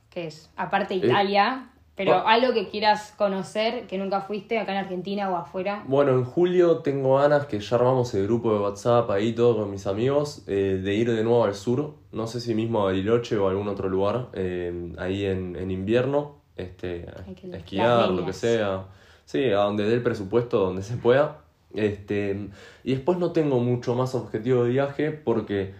¿Qué 0.09 0.27
es? 0.27 0.49
Aparte 0.55 0.93
de 0.99 1.05
Eh, 1.05 1.09
Italia, 1.09 1.69
pero 1.95 2.17
oh. 2.17 2.27
algo 2.27 2.53
que 2.53 2.67
quieras 2.69 3.13
conocer 3.17 3.87
que 3.87 3.97
nunca 3.97 4.21
fuiste 4.21 4.59
acá 4.59 4.73
en 4.73 4.79
Argentina 4.79 5.29
o 5.29 5.35
afuera. 5.37 5.83
Bueno, 5.87 6.11
en 6.11 6.25
julio 6.25 6.79
tengo 6.79 7.17
ganas 7.17 7.45
que 7.45 7.59
ya 7.59 7.75
armamos 7.77 8.13
el 8.13 8.25
grupo 8.25 8.53
de 8.53 8.59
WhatsApp 8.59 9.09
ahí 9.11 9.33
todo 9.33 9.57
con 9.57 9.71
mis 9.71 9.87
amigos 9.87 10.43
eh, 10.47 10.79
de 10.83 10.93
ir 10.93 11.11
de 11.11 11.23
nuevo 11.23 11.45
al 11.45 11.55
sur, 11.55 11.95
no 12.11 12.27
sé 12.27 12.39
si 12.41 12.53
mismo 12.53 12.81
a 12.81 12.85
Bariloche 12.85 13.37
o 13.37 13.47
a 13.47 13.51
algún 13.51 13.67
otro 13.69 13.87
lugar, 13.89 14.27
eh, 14.33 14.93
ahí 14.97 15.25
en, 15.25 15.55
en 15.55 15.71
invierno, 15.71 16.41
este, 16.57 17.05
a- 17.09 17.55
esquiar, 17.57 18.09
lo 18.11 18.25
que 18.25 18.33
sea, 18.33 18.85
sí, 19.25 19.45
a 19.51 19.57
donde 19.59 19.85
dé 19.85 19.93
el 19.93 20.03
presupuesto, 20.03 20.59
donde 20.59 20.83
se 20.83 20.97
pueda. 20.97 21.41
Este, 21.73 22.49
y 22.85 22.91
después 22.93 23.17
no 23.17 23.31
tengo 23.31 23.59
mucho 23.59 23.95
más 23.95 24.15
objetivo 24.15 24.63
de 24.63 24.69
viaje 24.69 25.11
porque 25.11 25.73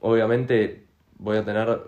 obviamente 0.00 0.86
voy 1.18 1.38
a 1.38 1.44
tener 1.44 1.80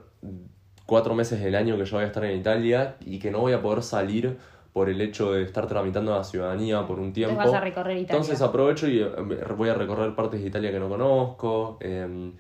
cuatro 0.87 1.14
meses 1.14 1.40
del 1.42 1.55
año 1.57 1.77
que 1.77 1.85
yo 1.85 1.96
voy 1.96 2.05
a 2.05 2.07
estar 2.07 2.25
en 2.25 2.38
Italia 2.38 2.96
y 3.05 3.18
que 3.18 3.31
no 3.31 3.40
voy 3.40 3.53
a 3.53 3.61
poder 3.61 3.83
salir 3.83 4.37
por 4.72 4.88
el 4.88 5.01
hecho 5.01 5.33
de 5.33 5.42
estar 5.42 5.66
tramitando 5.66 6.14
la 6.16 6.22
ciudadanía 6.25 6.87
por 6.87 6.99
un 7.01 7.12
tiempo. 7.12 7.33
Entonces 7.35 7.53
vas 7.53 7.61
a 7.62 7.64
recorrer 7.64 7.96
Italia. 7.96 8.16
Entonces 8.20 8.42
aprovecho 8.42 8.88
y 8.88 9.01
eh, 9.01 9.09
voy 9.57 9.68
a 9.68 9.75
recorrer 9.75 10.14
partes 10.14 10.40
de 10.40 10.46
Italia 10.49 10.70
que 10.70 10.79
no 10.79 10.88
conozco. 10.88 11.79
eh, 11.81 12.31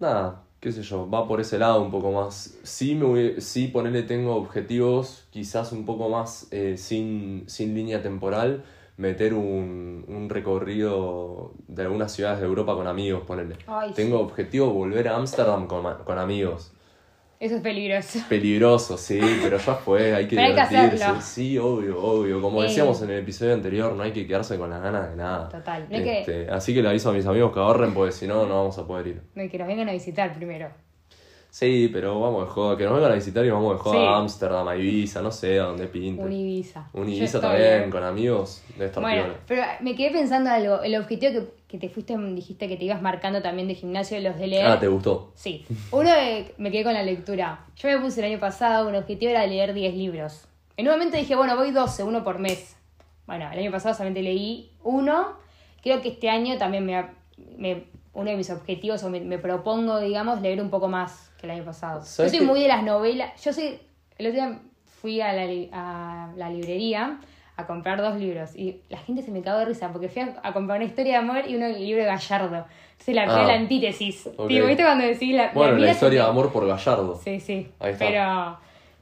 nada, 0.00 0.42
qué 0.60 0.72
sé 0.72 0.82
yo, 0.82 1.08
va 1.08 1.26
por 1.28 1.40
ese 1.40 1.58
lado 1.58 1.82
un 1.82 1.90
poco 1.90 2.10
más. 2.12 2.58
Sí, 2.62 2.94
me 2.94 3.04
voy- 3.04 3.40
sí 3.40 3.68
ponerle 3.68 4.02
tengo 4.02 4.34
objetivos 4.36 5.26
quizás 5.30 5.72
un 5.72 5.84
poco 5.84 6.08
más 6.08 6.48
eh, 6.50 6.76
sin, 6.76 7.44
sin 7.46 7.74
línea 7.74 8.02
temporal. 8.02 8.62
Meter 8.98 9.32
un, 9.34 10.04
un 10.06 10.28
recorrido 10.28 11.52
de 11.66 11.82
algunas 11.82 12.12
ciudades 12.12 12.40
de 12.40 12.46
Europa 12.46 12.74
con 12.74 12.86
amigos, 12.86 13.22
ponerle. 13.26 13.56
Ay, 13.66 13.88
sí. 13.90 13.94
Tengo 13.96 14.20
objetivo 14.20 14.70
volver 14.70 15.08
a 15.08 15.16
Ámsterdam 15.16 15.66
con, 15.66 15.82
con 16.04 16.18
amigos. 16.18 16.71
Eso 17.42 17.56
es 17.56 17.60
peligroso. 17.60 18.20
Peligroso, 18.28 18.96
sí, 18.96 19.18
pero 19.42 19.58
ya 19.58 19.74
fue, 19.74 20.14
hay 20.14 20.28
que 20.28 20.36
Pero 20.36 20.48
hay 20.60 20.68
que 20.68 20.74
divertirse. 20.76 21.20
sí, 21.22 21.58
obvio, 21.58 22.00
obvio. 22.00 22.40
Como 22.40 22.62
decíamos 22.62 23.02
en 23.02 23.10
el 23.10 23.18
episodio 23.18 23.52
anterior, 23.54 23.92
no 23.94 24.02
hay 24.04 24.12
que 24.12 24.26
quedarse 24.28 24.56
con 24.58 24.70
las 24.70 24.80
ganas 24.80 25.10
de 25.10 25.16
nada. 25.16 25.48
Total. 25.48 25.86
No 25.90 25.96
hay 25.96 26.04
que- 26.04 26.20
Este, 26.20 26.48
Así 26.50 26.72
que 26.72 26.82
le 26.82 26.88
aviso 26.90 27.10
a 27.10 27.12
mis 27.12 27.26
amigos 27.26 27.52
que 27.52 27.58
ahorren, 27.58 27.92
porque 27.94 28.12
si 28.12 28.28
no, 28.28 28.46
no 28.46 28.54
vamos 28.58 28.78
a 28.78 28.86
poder 28.86 29.08
ir. 29.08 29.22
No, 29.34 29.50
que 29.50 29.58
nos 29.58 29.66
vengan 29.66 29.88
a 29.88 29.92
visitar 29.92 30.32
primero. 30.34 30.68
Sí, 31.50 31.90
pero 31.92 32.18
vamos 32.18 32.46
de 32.46 32.50
joda, 32.50 32.78
que 32.78 32.84
nos 32.84 32.94
vengan 32.94 33.12
a 33.12 33.14
visitar 33.16 33.44
y 33.44 33.50
vamos 33.50 33.74
de 33.76 33.78
joda 33.82 33.94
Sí. 34.00 34.06
a 34.06 34.16
Ámsterdam, 34.18 34.68
a 34.68 34.74
Ibiza, 34.76 35.20
no 35.20 35.30
sé, 35.30 35.60
a 35.60 35.64
donde 35.64 35.86
pinte. 35.86 36.22
Un 36.22 36.32
Ibiza. 36.32 36.88
Un 36.94 37.08
Ibiza 37.10 37.40
también, 37.42 37.90
con 37.90 38.02
amigos, 38.04 38.62
de 38.78 38.86
estar 38.86 39.02
Bueno, 39.02 39.24
piola. 39.24 39.38
pero 39.46 39.62
me 39.80 39.94
quedé 39.94 40.12
pensando 40.12 40.48
algo. 40.48 40.80
El 40.82 40.96
objetivo 40.96 41.32
que, 41.32 41.46
que 41.72 41.78
te 41.78 41.88
fuiste, 41.88 42.16
dijiste 42.16 42.68
que 42.68 42.76
te 42.76 42.84
ibas 42.84 43.00
marcando 43.00 43.40
también 43.40 43.66
de 43.66 43.74
gimnasio, 43.74 44.20
los 44.20 44.38
de 44.38 44.46
leer. 44.46 44.66
Ah, 44.66 44.78
¿te 44.78 44.86
gustó? 44.88 45.32
Sí. 45.34 45.64
Uno 45.90 46.10
de- 46.10 46.54
me 46.58 46.70
quedé 46.70 46.84
con 46.84 46.92
la 46.92 47.02
lectura. 47.02 47.64
Yo 47.76 47.88
me 47.88 47.98
puse 47.98 48.20
el 48.20 48.26
año 48.30 48.38
pasado, 48.38 48.86
un 48.88 48.94
objetivo 48.94 49.30
era 49.30 49.46
leer 49.46 49.72
10 49.72 49.94
libros. 49.94 50.46
En 50.76 50.86
un 50.86 50.92
momento 50.92 51.16
dije, 51.16 51.34
bueno, 51.34 51.56
voy 51.56 51.70
12, 51.70 52.04
uno 52.04 52.22
por 52.22 52.38
mes. 52.38 52.76
Bueno, 53.26 53.50
el 53.50 53.58
año 53.58 53.70
pasado 53.70 53.94
solamente 53.94 54.22
leí 54.22 54.70
uno. 54.84 55.32
Creo 55.82 56.02
que 56.02 56.10
este 56.10 56.28
año 56.28 56.58
también 56.58 56.84
me, 56.84 57.06
me- 57.56 57.84
uno 58.12 58.30
de 58.30 58.36
mis 58.36 58.50
objetivos, 58.50 59.02
o 59.04 59.08
me, 59.08 59.20
me 59.20 59.38
propongo, 59.38 59.98
digamos, 59.98 60.42
leer 60.42 60.60
un 60.60 60.68
poco 60.68 60.88
más 60.88 61.30
que 61.40 61.46
el 61.46 61.52
año 61.52 61.64
pasado. 61.64 62.00
Yo 62.00 62.06
¿Sabes 62.06 62.32
soy 62.32 62.42
muy 62.42 62.60
de 62.60 62.68
las 62.68 62.82
novelas. 62.84 63.42
Yo 63.42 63.52
soy. 63.54 63.78
El 64.18 64.26
otro 64.26 64.40
día 64.42 64.60
fui 65.00 65.22
a 65.22 65.32
la, 65.32 65.42
a 65.72 66.32
la 66.36 66.50
librería 66.50 67.18
a 67.56 67.66
comprar 67.66 68.00
dos 68.00 68.16
libros 68.16 68.56
y 68.56 68.80
la 68.88 68.98
gente 68.98 69.22
se 69.22 69.30
me 69.30 69.42
cagó 69.42 69.58
de 69.58 69.66
risa 69.66 69.92
porque 69.92 70.08
fui 70.08 70.22
a, 70.22 70.40
a 70.42 70.52
comprar 70.52 70.78
una 70.78 70.86
historia 70.86 71.12
de 71.12 71.18
amor 71.18 71.42
y 71.46 71.54
uno 71.56 71.66
el 71.66 71.78
libro 71.84 72.02
de 72.02 72.08
Gallardo. 72.08 72.64
Entonces 72.92 73.14
la 73.14 73.22
Ah. 73.24 73.46
la 73.46 73.54
antítesis. 73.54 74.28
Ok. 74.36 74.48
Tipo, 74.48 74.66
¿viste 74.66 74.82
cuando 74.82 75.04
decís 75.04 75.34
la, 75.34 75.50
Bueno, 75.54 75.76
la 75.76 75.90
historia 75.90 76.22
de 76.24 76.28
amor 76.30 76.50
por 76.52 76.66
Gallardo. 76.66 77.20
Sí, 77.22 77.40
sí. 77.40 77.70
Ahí 77.78 77.92
está. 77.92 78.06
Pero 78.06 78.18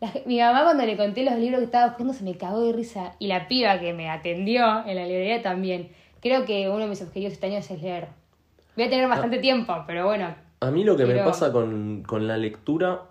la- 0.00 0.12
mi 0.26 0.38
mamá 0.40 0.62
cuando 0.64 0.84
le 0.86 0.96
conté 0.96 1.22
los 1.24 1.34
libros 1.38 1.58
que 1.60 1.64
estaba 1.66 1.88
buscando 1.88 2.12
se 2.12 2.24
me 2.24 2.34
cagó 2.36 2.60
de 2.62 2.72
risa. 2.72 3.14
Y 3.18 3.28
la 3.28 3.46
piba 3.48 3.78
que 3.78 3.92
me 3.92 4.08
atendió 4.10 4.84
en 4.86 4.96
la 4.96 5.06
librería 5.06 5.42
también. 5.42 5.90
Creo 6.20 6.44
que 6.44 6.68
uno 6.68 6.80
de 6.80 6.86
mis 6.88 7.00
objetivos 7.02 7.32
este 7.34 7.46
año 7.46 7.58
es 7.58 7.70
leer. 7.82 8.08
Voy 8.76 8.84
a 8.86 8.90
tener 8.90 9.08
bastante 9.08 9.38
tiempo, 9.38 9.74
pero 9.86 10.06
bueno. 10.06 10.34
A 10.60 10.70
mí 10.70 10.84
lo 10.84 10.96
que 10.96 11.04
me 11.06 11.16
pasa 11.22 11.52
con, 11.52 12.02
con 12.06 12.26
la 12.26 12.36
lectura 12.36 13.02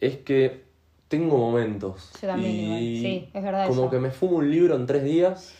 es 0.00 0.16
que 0.18 0.64
tengo 1.08 1.36
momentos. 1.38 2.10
Yo 2.20 2.28
también 2.28 2.50
y 2.52 2.64
igual, 2.64 2.80
sí, 2.80 3.28
es 3.32 3.42
verdad 3.42 3.68
Como 3.68 3.82
eso. 3.82 3.90
que 3.90 3.98
me 3.98 4.10
fumo 4.10 4.36
un 4.38 4.50
libro 4.50 4.74
en 4.76 4.86
tres 4.86 5.04
días 5.04 5.54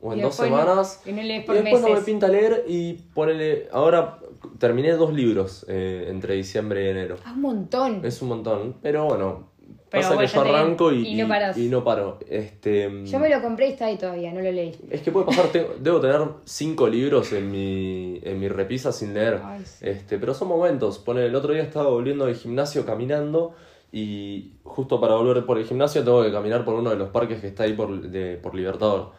o 0.00 0.12
en 0.12 0.18
Y 0.20 0.22
dos 0.22 0.30
después 0.36 0.50
no- 0.50 0.58
semanas. 0.58 1.02
y 1.06 1.12
no 1.12 1.22
lees 1.22 1.42
y 1.42 1.46
por 1.46 1.54
después 1.56 1.80
no 1.82 1.88
me 1.88 1.92
meses. 1.94 2.06
pinta 2.06 2.28
leer 2.28 2.64
y 2.68 2.92
ponele. 3.14 3.68
Ahora 3.72 4.18
terminé 4.58 4.92
dos 4.92 5.12
libros 5.12 5.64
eh, 5.68 6.06
entre 6.08 6.34
diciembre 6.34 6.84
y 6.86 6.88
enero. 6.88 7.16
Ah, 7.24 7.32
un 7.34 7.40
montón. 7.42 8.00
Es 8.04 8.22
un 8.22 8.28
montón, 8.28 8.76
pero 8.82 9.04
bueno. 9.06 9.48
Pero 9.90 10.04
pasa 10.08 10.18
que 10.20 10.26
yo 10.28 10.40
arranco 10.42 10.92
y, 10.92 11.04
y 11.04 11.14
no 11.16 11.26
y 11.56 11.66
no 11.68 11.82
paro. 11.82 12.20
Este, 12.28 12.88
Yo 13.06 13.18
me 13.18 13.28
lo 13.28 13.42
compré 13.42 13.66
y 13.66 13.72
está 13.72 13.86
ahí 13.86 13.96
todavía, 13.98 14.32
no 14.32 14.40
lo 14.40 14.52
leí. 14.52 14.72
Es 14.88 15.00
que 15.02 15.10
puede 15.10 15.26
pasar, 15.26 15.48
tengo- 15.48 15.74
debo 15.80 16.00
tener 16.00 16.20
cinco 16.44 16.86
libros 16.86 17.32
en 17.32 17.50
mi, 17.50 18.20
en 18.22 18.38
mi 18.38 18.46
repisa 18.46 18.92
sin 18.92 19.14
leer. 19.14 19.40
Ay, 19.44 19.64
sí. 19.64 19.84
Este, 19.88 20.16
pero 20.18 20.32
son 20.32 20.46
momentos. 20.46 21.00
Pone, 21.00 21.26
el 21.26 21.34
otro 21.34 21.52
día 21.54 21.64
estaba 21.64 21.90
volviendo 21.90 22.26
del 22.26 22.36
gimnasio 22.36 22.86
caminando 22.86 23.52
y 23.92 24.52
justo 24.64 25.00
para 25.00 25.14
volver 25.16 25.44
por 25.46 25.58
el 25.58 25.64
gimnasio 25.66 26.04
tengo 26.04 26.22
que 26.22 26.32
caminar 26.32 26.64
por 26.64 26.74
uno 26.74 26.90
de 26.90 26.96
los 26.96 27.10
parques 27.10 27.40
que 27.40 27.48
está 27.48 27.64
ahí 27.64 27.72
por, 27.74 28.00
de, 28.00 28.36
por 28.36 28.54
Libertador. 28.54 29.10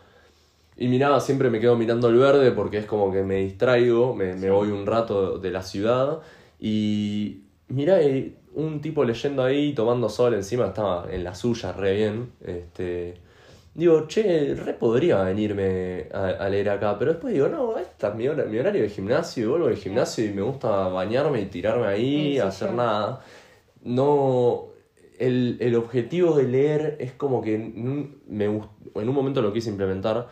Y 0.78 0.88
miraba, 0.88 1.20
siempre 1.20 1.50
me 1.50 1.60
quedo 1.60 1.76
mirando 1.76 2.08
el 2.10 2.18
verde 2.18 2.52
porque 2.52 2.80
es 2.80 2.86
como 2.86 3.12
que 3.12 3.24
me 3.24 3.36
distraigo, 3.38 4.16
me, 4.16 4.36
me 4.36 4.50
voy 4.50 4.70
un 4.72 4.86
rato 4.86 5.38
de 5.38 5.52
la 5.52 5.62
ciudad 5.64 6.20
y 6.60 7.42
mirá 7.68 8.02
y 8.04 8.38
un 8.56 8.82
tipo 8.82 9.04
leyendo 9.04 9.44
ahí, 9.44 9.74
tomando 9.74 10.10
sol 10.10 10.34
encima, 10.34 10.68
estaba 10.68 11.08
en 11.12 11.24
la 11.24 11.36
suya, 11.36 11.74
re 11.74 11.96
bien. 11.96 12.32
Este, 12.42 13.16
digo, 13.74 14.08
che, 14.08 14.56
re 14.56 14.74
podría 14.74 15.24
venirme 15.24 16.08
a, 16.14 16.28
a 16.30 16.50
leer 16.50 16.70
acá, 16.70 16.98
pero 17.00 17.12
después 17.14 17.34
digo, 17.34 17.48
no, 17.48 17.78
este 17.78 18.08
es 18.08 18.16
mi, 18.16 18.28
hora- 18.28 18.46
mi 18.46 18.58
horario 18.60 18.82
de 18.84 18.90
gimnasio, 18.90 19.44
y 19.46 19.48
vuelvo 19.48 19.68
del 19.68 19.78
gimnasio 19.78 20.26
y 20.26 20.34
me 20.34 20.42
gusta 20.42 20.88
bañarme 20.90 21.42
y 21.42 21.46
tirarme 21.48 21.88
ahí, 21.88 22.24
Sí, 22.28 22.34
sí, 22.34 22.40
hacer 22.40 22.74
nada. 22.74 23.22
No, 23.84 24.68
el, 25.20 25.58
el 25.60 25.76
objetivo 25.76 26.36
de 26.36 26.44
leer 26.44 26.98
es 27.00 27.14
como 27.14 27.42
que 27.42 27.56
en, 27.56 28.22
me, 28.28 28.48
gust- 28.50 28.70
en 28.96 29.10
un 29.10 29.16
momento 29.16 29.42
lo 29.42 29.54
quise 29.54 29.70
implementar, 29.70 30.28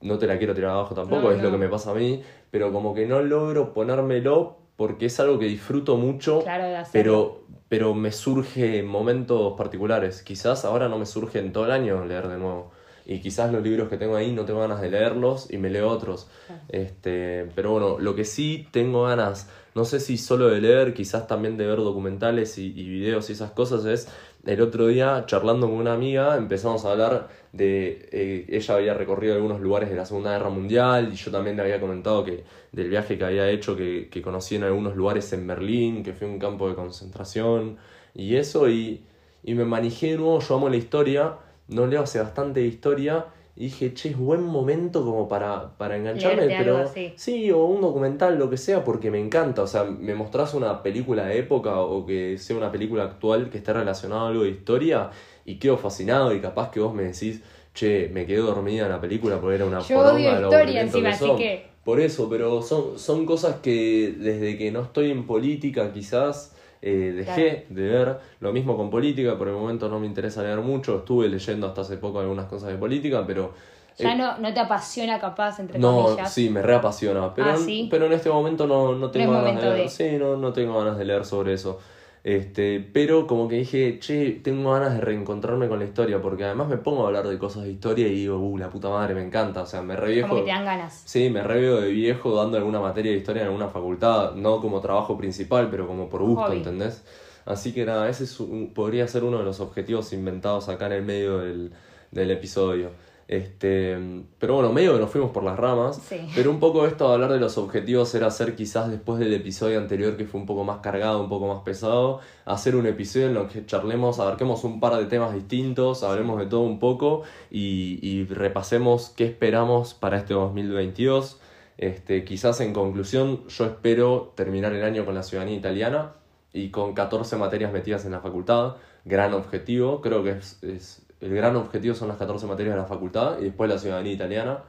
no 0.00 0.18
te 0.18 0.26
la 0.26 0.38
quiero 0.38 0.54
tirar 0.54 0.70
abajo 0.72 0.94
tampoco, 0.94 1.22
No, 1.22 1.32
es 1.32 1.42
lo 1.42 1.50
que 1.50 1.58
me 1.58 1.68
pasa 1.68 1.92
a 1.92 1.94
mí, 1.94 2.22
pero 2.50 2.72
como 2.72 2.94
que 2.94 3.06
no 3.06 3.22
logro 3.22 3.72
ponérmelo 3.72 4.58
porque 4.76 5.06
es 5.06 5.20
algo 5.20 5.38
que 5.38 5.46
disfruto 5.46 5.96
mucho, 5.96 6.40
Claro, 6.42 6.64
de 6.64 6.84
pero, 6.92 7.42
pero 7.68 7.94
me 7.94 8.10
surge 8.10 8.78
en 8.78 8.86
momentos 8.86 9.54
particulares. 9.56 10.22
Quizás 10.22 10.64
ahora 10.64 10.88
no 10.88 10.98
me 10.98 11.06
surge 11.06 11.38
en 11.38 11.52
todo 11.52 11.66
el 11.66 11.70
año 11.72 12.04
leer 12.04 12.28
de 12.28 12.38
nuevo. 12.38 12.72
Y 13.12 13.20
quizás 13.20 13.52
los 13.52 13.62
libros 13.62 13.88
que 13.88 13.96
tengo 13.96 14.16
ahí 14.16 14.32
no 14.32 14.44
tengo 14.44 14.60
ganas 14.60 14.80
de 14.80 14.90
leerlos 14.90 15.50
y 15.50 15.58
me 15.58 15.70
leo 15.70 15.88
otros. 15.88 16.28
Este, 16.68 17.46
pero 17.54 17.72
bueno, 17.72 17.98
lo 17.98 18.14
que 18.14 18.24
sí 18.24 18.66
tengo 18.70 19.04
ganas, 19.04 19.48
no 19.74 19.84
sé 19.84 20.00
si 20.00 20.16
solo 20.16 20.48
de 20.48 20.60
leer, 20.60 20.94
quizás 20.94 21.26
también 21.26 21.56
de 21.56 21.66
ver 21.66 21.78
documentales 21.78 22.58
y, 22.58 22.68
y 22.68 22.88
videos 22.88 23.28
y 23.28 23.34
esas 23.34 23.50
cosas, 23.50 23.84
es 23.84 24.08
el 24.44 24.60
otro 24.60 24.88
día 24.88 25.24
charlando 25.26 25.68
con 25.68 25.76
una 25.76 25.92
amiga 25.92 26.36
empezamos 26.36 26.84
a 26.84 26.92
hablar 26.92 27.28
de, 27.52 28.08
eh, 28.10 28.46
ella 28.48 28.74
había 28.74 28.94
recorrido 28.94 29.34
algunos 29.34 29.60
lugares 29.60 29.88
de 29.88 29.94
la 29.94 30.04
Segunda 30.04 30.32
Guerra 30.32 30.50
Mundial 30.50 31.10
y 31.12 31.16
yo 31.16 31.30
también 31.30 31.56
le 31.56 31.62
había 31.62 31.80
comentado 31.80 32.24
que 32.24 32.42
del 32.72 32.88
viaje 32.88 33.16
que 33.16 33.24
había 33.24 33.48
hecho, 33.50 33.76
que, 33.76 34.08
que 34.10 34.20
conocí 34.22 34.56
en 34.56 34.64
algunos 34.64 34.96
lugares 34.96 35.32
en 35.32 35.46
Berlín, 35.46 36.02
que 36.02 36.12
fue 36.12 36.26
un 36.26 36.38
campo 36.38 36.68
de 36.68 36.74
concentración 36.74 37.76
y 38.14 38.36
eso, 38.36 38.68
y, 38.68 39.04
y 39.44 39.54
me 39.54 39.64
manejé 39.64 40.12
de 40.12 40.16
nuevo, 40.16 40.40
yo 40.40 40.56
amo 40.56 40.68
la 40.68 40.76
historia, 40.76 41.36
no 41.72 41.86
leo 41.86 42.02
hace 42.02 42.18
bastante 42.20 42.60
de 42.60 42.66
historia, 42.66 43.26
y 43.54 43.64
dije, 43.64 43.92
che, 43.92 44.10
es 44.10 44.16
buen 44.16 44.42
momento 44.42 45.04
como 45.04 45.28
para, 45.28 45.76
para 45.76 45.96
engancharme, 45.96 46.46
Leerte 46.46 46.56
pero 46.64 46.76
algo 46.78 46.88
así. 46.88 47.12
sí, 47.16 47.50
o 47.50 47.64
un 47.66 47.82
documental, 47.82 48.38
lo 48.38 48.48
que 48.48 48.56
sea, 48.56 48.82
porque 48.82 49.10
me 49.10 49.20
encanta, 49.20 49.62
o 49.62 49.66
sea, 49.66 49.84
me 49.84 50.14
mostrás 50.14 50.54
una 50.54 50.82
película 50.82 51.26
de 51.26 51.38
época 51.38 51.78
o 51.80 52.06
que 52.06 52.38
sea 52.38 52.56
una 52.56 52.72
película 52.72 53.04
actual 53.04 53.50
que 53.50 53.58
esté 53.58 53.72
relacionada 53.74 54.22
a 54.22 54.28
algo 54.28 54.44
de 54.44 54.50
historia, 54.50 55.10
y 55.44 55.56
quedo 55.56 55.76
fascinado, 55.76 56.34
y 56.34 56.40
capaz 56.40 56.70
que 56.70 56.80
vos 56.80 56.94
me 56.94 57.02
decís, 57.02 57.42
che, 57.74 58.08
me 58.12 58.26
quedé 58.26 58.38
dormida 58.38 58.84
en 58.84 58.92
la 58.92 59.00
película 59.00 59.38
porque 59.40 59.56
era 59.56 59.66
una 59.66 59.80
Yo 59.80 59.98
odio 59.98 60.32
historia 60.32 60.80
encima, 60.80 61.08
que 61.10 61.14
así 61.14 61.36
que- 61.36 61.72
Por 61.84 62.00
eso, 62.00 62.28
pero 62.30 62.62
son, 62.62 62.98
son 62.98 63.26
cosas 63.26 63.56
que 63.56 64.14
desde 64.18 64.56
que 64.56 64.70
no 64.70 64.82
estoy 64.82 65.10
en 65.10 65.26
política 65.26 65.92
quizás 65.92 66.54
eh, 66.82 67.12
dejé 67.14 67.66
de 67.70 67.88
ver. 67.88 68.18
Lo 68.40 68.52
mismo 68.52 68.76
con 68.76 68.90
política, 68.90 69.38
por 69.38 69.48
el 69.48 69.54
momento 69.54 69.88
no 69.88 69.98
me 70.00 70.06
interesa 70.06 70.42
leer 70.42 70.58
mucho. 70.58 70.98
Estuve 70.98 71.28
leyendo 71.28 71.66
hasta 71.68 71.82
hace 71.82 71.96
poco 71.96 72.20
algunas 72.20 72.46
cosas 72.46 72.70
de 72.70 72.76
política, 72.76 73.24
pero... 73.26 73.52
Ya 73.98 74.14
eh, 74.14 74.16
no, 74.16 74.38
no 74.38 74.52
te 74.54 74.58
apasiona 74.60 75.20
capaz, 75.20 75.60
entre 75.60 75.78
no, 75.78 76.04
comillas. 76.04 76.32
sí, 76.32 76.48
me 76.50 76.62
reapasiona. 76.62 77.34
Pero, 77.34 77.50
Ah, 77.50 77.56
¿sí? 77.56 77.88
pero 77.90 78.06
en 78.06 78.12
este 78.14 78.30
momento 78.30 78.66
no, 78.66 78.94
no 78.94 79.10
tengo 79.10 79.32
No 79.32 79.42
ganas 79.44 79.62
de 79.62 79.68
leer. 79.70 79.82
de- 79.82 79.88
Sí, 79.88 80.16
no, 80.18 80.36
no 80.36 80.52
tengo 80.52 80.78
ganas 80.78 80.96
de 80.98 81.04
leer 81.04 81.24
sobre 81.24 81.52
eso. 81.54 81.78
Este, 82.24 82.78
pero 82.92 83.26
como 83.26 83.48
que 83.48 83.56
dije, 83.56 83.98
che, 83.98 84.30
tengo 84.44 84.72
ganas 84.72 84.94
de 84.94 85.00
reencontrarme 85.00 85.68
con 85.68 85.80
la 85.80 85.84
historia, 85.86 86.22
porque 86.22 86.44
además 86.44 86.68
me 86.68 86.76
pongo 86.76 87.02
a 87.04 87.06
hablar 87.08 87.26
de 87.26 87.36
cosas 87.36 87.64
de 87.64 87.72
historia 87.72 88.06
y 88.06 88.14
digo, 88.14 88.38
uh, 88.38 88.58
la 88.58 88.70
puta 88.70 88.90
madre, 88.90 89.14
me 89.14 89.24
encanta. 89.24 89.62
O 89.62 89.66
sea, 89.66 89.82
me 89.82 89.96
reviejo. 89.96 90.28
Como 90.28 90.40
que 90.42 90.46
te 90.46 90.54
dan 90.54 90.64
ganas. 90.64 91.02
Sí, 91.04 91.30
me 91.30 91.42
reveo 91.42 91.80
de 91.80 91.90
viejo 91.90 92.34
dando 92.36 92.56
alguna 92.58 92.78
materia 92.80 93.10
de 93.10 93.18
historia 93.18 93.42
en 93.42 93.48
alguna 93.48 93.68
facultad, 93.68 94.34
no 94.36 94.60
como 94.60 94.80
trabajo 94.80 95.18
principal, 95.18 95.68
pero 95.68 95.88
como 95.88 96.08
por 96.08 96.22
gusto, 96.22 96.46
Hobby. 96.46 96.58
¿entendés? 96.58 97.04
Así 97.44 97.72
que 97.72 97.84
nada, 97.84 98.08
ese 98.08 98.22
es 98.22 98.38
un- 98.38 98.72
podría 98.72 99.08
ser 99.08 99.24
uno 99.24 99.38
de 99.38 99.44
los 99.44 99.58
objetivos 99.58 100.12
inventados 100.12 100.68
acá 100.68 100.86
en 100.86 100.92
el 100.92 101.02
medio 101.02 101.38
del, 101.38 101.72
del 102.12 102.30
episodio. 102.30 102.90
Este, 103.32 103.96
pero 104.38 104.56
bueno, 104.56 104.74
medio 104.74 104.92
que 104.92 104.98
nos 105.00 105.08
fuimos 105.10 105.30
por 105.30 105.42
las 105.42 105.58
ramas. 105.58 105.96
Sí. 106.06 106.16
Pero 106.34 106.50
un 106.50 106.60
poco 106.60 106.86
esto 106.86 107.08
de 107.08 107.14
hablar 107.14 107.32
de 107.32 107.40
los 107.40 107.56
objetivos 107.56 108.14
era 108.14 108.26
hacer 108.26 108.54
quizás 108.54 108.90
después 108.90 109.18
del 109.18 109.32
episodio 109.32 109.78
anterior 109.78 110.18
que 110.18 110.26
fue 110.26 110.38
un 110.38 110.44
poco 110.44 110.64
más 110.64 110.80
cargado, 110.80 111.22
un 111.22 111.30
poco 111.30 111.46
más 111.48 111.62
pesado, 111.62 112.20
hacer 112.44 112.76
un 112.76 112.86
episodio 112.86 113.28
en 113.30 113.36
el 113.38 113.46
que 113.48 113.64
charlemos, 113.64 114.18
abarquemos 114.20 114.64
un 114.64 114.80
par 114.80 114.96
de 114.96 115.06
temas 115.06 115.32
distintos, 115.32 116.02
hablemos 116.02 116.38
de 116.40 116.44
todo 116.44 116.60
un 116.60 116.78
poco 116.78 117.22
y, 117.50 117.98
y 118.06 118.26
repasemos 118.26 119.08
qué 119.16 119.24
esperamos 119.24 119.94
para 119.94 120.18
este 120.18 120.34
2022. 120.34 121.40
Este, 121.78 122.24
quizás 122.24 122.60
en 122.60 122.74
conclusión, 122.74 123.48
yo 123.48 123.64
espero 123.64 124.34
terminar 124.36 124.74
el 124.74 124.84
año 124.84 125.06
con 125.06 125.14
la 125.14 125.22
ciudadanía 125.22 125.56
italiana 125.56 126.12
y 126.52 126.68
con 126.68 126.92
14 126.92 127.36
materias 127.36 127.72
metidas 127.72 128.04
en 128.04 128.12
la 128.12 128.20
facultad. 128.20 128.74
Gran 129.06 129.32
objetivo, 129.32 130.02
creo 130.02 130.22
que 130.22 130.32
es, 130.32 130.62
es- 130.62 131.06
el 131.22 131.34
gran 131.34 131.56
objetivo 131.56 131.94
son 131.94 132.08
las 132.08 132.16
14 132.16 132.46
materias 132.46 132.74
de 132.74 132.80
la 132.80 132.86
facultad 132.86 133.38
y 133.40 133.44
después 133.44 133.70
la 133.70 133.78
ciudadanía 133.78 134.12
italiana. 134.12 134.64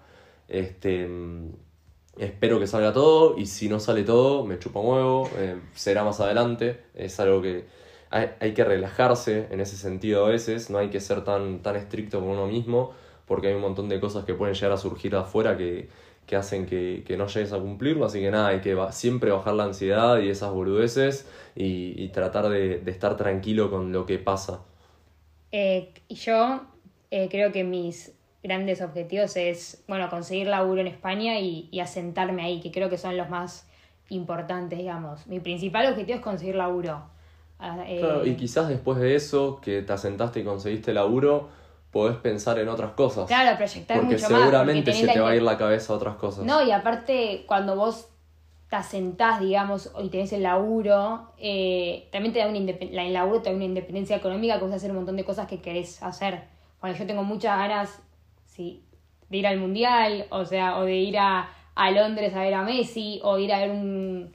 Este, 0.48 1.10
espero 2.18 2.60
que 2.60 2.68
salga 2.68 2.94
todo 2.94 3.38
y 3.38 3.48
si 3.48 3.68
no 3.68 3.80
sale 3.80 4.04
todo, 4.04 4.46
me 4.46 4.60
chupo 4.60 4.82
un 4.82 4.94
huevo, 4.94 5.30
eh, 5.38 5.60
será 5.74 6.04
más 6.04 6.20
adelante. 6.20 6.84
Es 6.94 7.20
algo 7.20 7.42
que 7.42 7.66
hay, 8.12 8.30
hay 8.40 8.54
que 8.54 8.64
relajarse 8.64 9.48
en 9.50 9.62
ese 9.62 9.76
sentido 9.78 10.26
a 10.26 10.30
veces, 10.30 10.70
no 10.70 10.78
hay 10.78 10.90
que 10.90 11.00
ser 11.00 11.24
tan, 11.24 11.64
tan 11.64 11.76
estricto 11.76 12.20
con 12.20 12.30
uno 12.30 12.48
mismo 12.48 12.92
porque 13.26 13.48
hay 13.48 13.56
un 13.56 13.62
montón 13.62 13.90
de 13.90 14.00
cosas 14.00 14.26
que 14.26 14.34
pueden 14.36 14.54
llegar 14.54 14.74
a 14.74 14.78
surgir 14.78 15.16
afuera 15.16 15.58
que, 15.58 15.90
que 16.28 16.36
hacen 16.36 16.66
que, 16.68 17.04
que 17.08 17.18
no 17.18 17.28
llegues 17.28 17.54
a 17.54 17.58
cumplirlo, 17.58 18.06
así 18.06 18.20
que 18.20 18.30
nada, 18.30 18.50
hay 18.50 18.62
que 18.62 18.78
siempre 18.92 19.32
bajar 19.32 19.56
la 19.56 19.64
ansiedad 19.64 20.20
y 20.20 20.30
esas 20.30 20.52
boludeces 20.52 21.28
y, 21.56 22.08
tratar 22.10 22.50
de 22.50 22.84
estar 22.86 23.18
tranquilo 23.18 23.72
con 23.72 23.92
lo 23.92 24.06
que 24.06 24.20
pasa. 24.20 24.62
Eh, 25.54 25.94
y 26.08 26.16
yo 26.16 26.62
eh, 27.12 27.30
creo 27.30 27.52
que 27.52 27.64
mis 27.64 28.12
grandes 28.42 28.82
objetivos 28.82 29.38
es, 29.38 29.84
bueno, 29.88 30.10
conseguir 30.10 30.48
laburo 30.48 30.82
en 30.82 30.88
España 30.88 31.40
y, 31.40 31.70
y 31.72 31.80
asentarme 31.80 32.44
ahí, 32.44 32.60
que 32.60 32.72
creo 32.72 32.90
que 32.90 32.98
son 32.98 33.16
los 33.16 33.30
más 33.30 33.68
importantes, 34.10 34.80
digamos. 34.80 35.28
Mi 35.28 35.40
principal 35.40 35.86
objetivo 35.86 36.18
es 36.18 36.24
conseguir 36.24 36.56
laburo. 36.56 37.04
Ah, 37.60 37.84
eh, 37.88 38.00
Claro, 38.00 38.26
y 38.26 38.36
quizás 38.36 38.68
después 38.68 38.98
de 39.00 39.16
eso, 39.16 39.62
que 39.62 39.84
te 39.84 39.94
asentaste 39.94 40.40
y 40.40 40.44
conseguiste 40.44 40.92
laburo, 40.92 41.50
podés 41.92 42.18
pensar 42.18 42.58
en 42.58 42.68
otras 42.68 42.94
cosas. 42.94 43.28
claro, 43.28 43.56
proyectar 43.56 43.98
porque 43.98 44.16
mucho 44.16 44.30
más. 44.30 44.42
seguramente 44.42 44.92
tenés 44.92 45.02
se 45.02 45.08
te 45.14 45.20
va 45.20 45.30
a 45.30 45.36
ir 45.36 45.44
la 45.44 45.58
cabeza 45.58 45.94
a 45.94 45.96
otras 45.98 46.16
cosas. 46.16 46.46
No, 46.46 46.66
y 46.66 46.72
aparte, 46.72 47.44
cuando 47.46 47.76
vos 47.76 48.10
te 48.74 48.78
asentás, 48.78 49.40
digamos, 49.40 49.92
y 50.02 50.10
tenés 50.10 50.34
el 50.34 50.42
laburo, 50.42 51.28
eh, 51.38 52.08
también 52.12 52.34
te 52.34 52.40
da 52.40 52.48
una 52.48 52.58
indep- 52.58 52.90
la, 52.90 53.04
el 53.06 53.14
laburo 53.14 53.40
te 53.44 53.52
da 53.52 53.56
una 53.56 53.66
independencia 53.66 54.16
económica 54.16 54.58
que 54.58 54.64
vas 54.64 54.74
a 54.74 54.78
hacer 54.78 54.90
un 54.90 54.98
montón 54.98 55.16
de 55.16 55.24
cosas 55.24 55.46
que 55.46 55.62
querés 55.62 56.02
hacer. 56.02 56.46
Bueno, 56.82 56.98
yo 56.98 57.06
tengo 57.06 57.24
muchas 57.24 57.56
ganas, 57.56 58.02
sí, 58.48 58.84
de 59.30 59.38
ir 59.38 59.46
al 59.46 59.60
mundial, 59.60 60.26
o 60.32 60.44
sea, 60.46 60.80
o 60.80 60.86
de 60.86 60.96
ir 60.96 61.20
a, 61.20 61.52
a 61.76 61.92
Londres 61.92 62.34
a 62.34 62.40
ver 62.42 62.56
a 62.56 62.64
Messi, 62.64 63.20
o 63.24 63.38
ir 63.38 63.54
a 63.54 63.60
ver 63.60 63.70
un, 63.70 64.32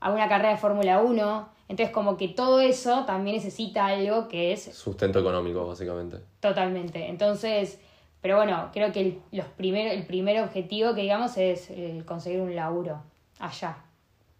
a 0.00 0.10
una 0.10 0.28
carrera 0.28 0.50
de 0.50 0.56
Fórmula 0.56 1.00
1. 1.00 1.48
Entonces, 1.68 1.94
como 1.94 2.16
que 2.16 2.26
todo 2.26 2.58
eso 2.58 3.04
también 3.04 3.36
necesita 3.36 3.86
algo 3.86 4.26
que 4.26 4.52
es 4.52 4.64
Sustento 4.64 5.20
económico, 5.20 5.64
básicamente. 5.64 6.16
Totalmente. 6.40 7.08
Entonces, 7.08 7.80
pero 8.20 8.34
bueno, 8.34 8.68
creo 8.72 8.90
que 8.90 9.00
el, 9.00 9.20
los 9.30 9.46
primer, 9.46 9.86
el 9.86 10.04
primer 10.06 10.42
objetivo 10.42 10.92
que 10.92 11.02
digamos 11.02 11.36
es 11.36 11.70
el 11.70 12.04
conseguir 12.04 12.40
un 12.40 12.56
laburo 12.56 13.00
allá. 13.38 13.76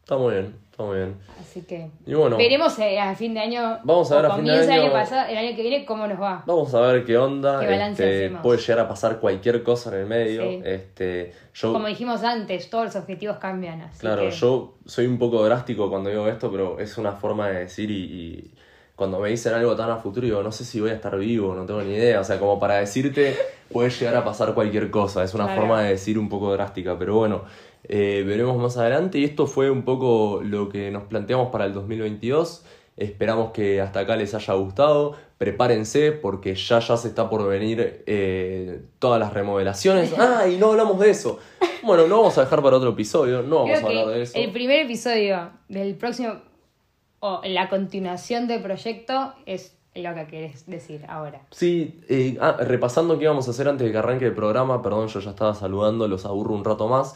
Está 0.03 0.17
muy 0.17 0.35
bien, 0.35 0.55
está 0.71 0.85
muy 0.85 0.97
bien. 0.99 1.17
Así 1.41 1.63
que 1.63 1.91
Y 2.07 2.15
bueno, 2.15 2.37
veremos 2.37 2.79
eh, 2.79 3.01
a 3.01 3.13
fin 3.17 3.35
de 3.35 3.41
año. 3.41 3.79
Vamos 3.83 4.13
a 4.13 4.17
ver 4.17 4.27
a 4.27 4.35
fin 4.37 4.45
de 4.45 4.53
año- 4.53 4.83
año 4.85 4.93
pasado, 4.93 5.29
el 5.29 5.37
año 5.37 5.57
que 5.57 5.63
viene, 5.63 5.85
cómo 5.85 6.07
nos 6.07 6.21
va. 6.21 6.45
vamos 6.47 6.73
a 6.75 6.81
ver 6.81 7.05
qué 7.05 7.19
onda. 7.19 7.59
¿Qué 7.59 7.67
balance 7.67 8.27
este, 8.27 8.39
puede 8.39 8.61
llegar 8.61 8.79
a 8.81 8.89
pasar 8.89 9.19
cualquier 9.19 9.65
cosa 9.65 9.93
en 9.93 10.01
el 10.03 10.07
medio. 10.07 10.43
Sí. 10.43 10.63
Este, 10.65 11.33
yo, 11.55 11.73
Como 11.73 11.89
dijimos 11.89 12.23
antes, 12.23 12.71
todos 12.71 12.85
los 12.85 12.95
objetivos 12.97 13.39
cambian. 13.39 13.81
Así 13.83 13.99
Claro, 13.99 14.23
que- 14.23 14.31
yo 14.31 14.75
soy 14.87 15.07
un 15.07 15.19
poco 15.19 15.45
drástico 15.45 15.91
cuando 15.91 16.09
digo 16.11 16.29
esto, 16.29 16.53
pero 16.53 16.79
es 16.79 16.97
una 16.99 17.11
forma 17.13 17.49
de 17.49 17.59
decir 17.61 17.91
y, 17.91 17.95
y 18.05 18.55
cuando 18.95 19.19
me 19.19 19.29
dicen 19.31 19.55
algo 19.55 19.75
tan 19.75 19.91
a 19.91 19.97
futuro 19.97 20.25
digo, 20.25 20.41
no 20.41 20.53
sé 20.53 20.65
si 20.65 20.81
voy 20.81 20.91
a 20.91 20.95
estar 20.95 21.19
vivo, 21.19 21.53
no 21.57 21.67
tengo 21.67 21.83
ni 21.83 21.95
idea. 21.95 22.21
O 22.21 22.25
sea, 22.25 22.39
como 22.39 22.61
para 22.61 22.77
decirte, 22.77 23.37
puede 23.73 23.91
llegar 23.91 24.15
a 24.15 24.25
pasar 24.25 24.55
cualquier 24.55 24.89
cosa. 24.93 25.25
Es 25.25 25.35
una 25.35 25.47
Claro. 25.47 25.63
forma 25.63 25.83
de 25.83 25.89
decir 25.91 26.17
un 26.17 26.29
poco 26.29 26.53
drástica, 26.53 26.97
pero 26.97 27.17
bueno, 27.17 27.43
eh, 27.89 28.25
veremos 28.27 28.57
más 28.59 28.77
adelante. 28.77 29.19
Y 29.19 29.25
esto 29.25 29.47
fue 29.47 29.71
un 29.71 29.85
poco 29.85 30.41
lo 30.43 30.69
que 30.69 30.91
nos 30.91 31.05
planteamos 31.05 31.51
para 31.51 31.65
el 31.67 31.73
2022. 31.73 32.65
Esperamos 32.97 33.51
que 33.53 33.81
hasta 33.81 34.01
acá 34.01 34.17
les 34.17 34.35
haya 34.35 34.55
gustado. 34.55 35.15
Prepárense 35.39 36.13
porque 36.13 36.55
ya 36.55 36.79
ya 36.79 36.97
se 36.97 37.09
está 37.09 37.29
por 37.29 37.47
venir 37.47 38.03
eh, 38.07 38.81
todas 38.99 39.21
las 39.21 39.35
remodelaciones. 39.35 40.15
¡Ah! 40.19 40.49
Y 40.49 40.57
no 40.57 40.71
hablamos 40.71 40.99
de 40.99 41.11
eso. 41.11 41.39
Bueno, 41.83 42.07
lo 42.07 42.19
vamos 42.19 42.39
a 42.39 42.43
dejar 42.43 42.63
para 42.63 42.77
otro 42.77 42.91
episodio. 42.91 43.43
No 43.43 43.57
vamos 43.57 43.79
Creo 43.79 43.87
a 43.87 43.91
hablar 43.91 44.07
de 44.15 44.23
eso. 44.23 44.39
el 44.39 44.51
primer 44.51 44.81
episodio 44.81 45.51
del 45.69 45.95
próximo, 45.95 46.37
o 47.21 47.41
la 47.45 47.69
continuación 47.69 48.49
del 48.49 48.63
proyecto, 48.63 49.35
es 49.45 49.77
lo 49.95 50.15
que 50.15 50.27
querés 50.27 50.67
decir 50.67 51.05
ahora. 51.09 51.43
Sí, 51.51 52.01
eh, 52.09 52.37
ah, 52.41 52.57
repasando 52.61 53.19
qué 53.19 53.25
íbamos 53.25 53.47
a 53.49 53.51
hacer 53.51 53.69
antes 53.69 53.87
de 53.87 53.93
que 53.93 53.99
arranque 53.99 54.27
el 54.27 54.35
programa, 54.35 54.83
perdón, 54.83 55.09
yo 55.09 55.21
ya 55.21 55.31
estaba 55.31 55.55
saludando, 55.55 56.09
los 56.09 56.25
aburro 56.25 56.55
un 56.55 56.65
rato 56.65 56.89
más. 56.89 57.15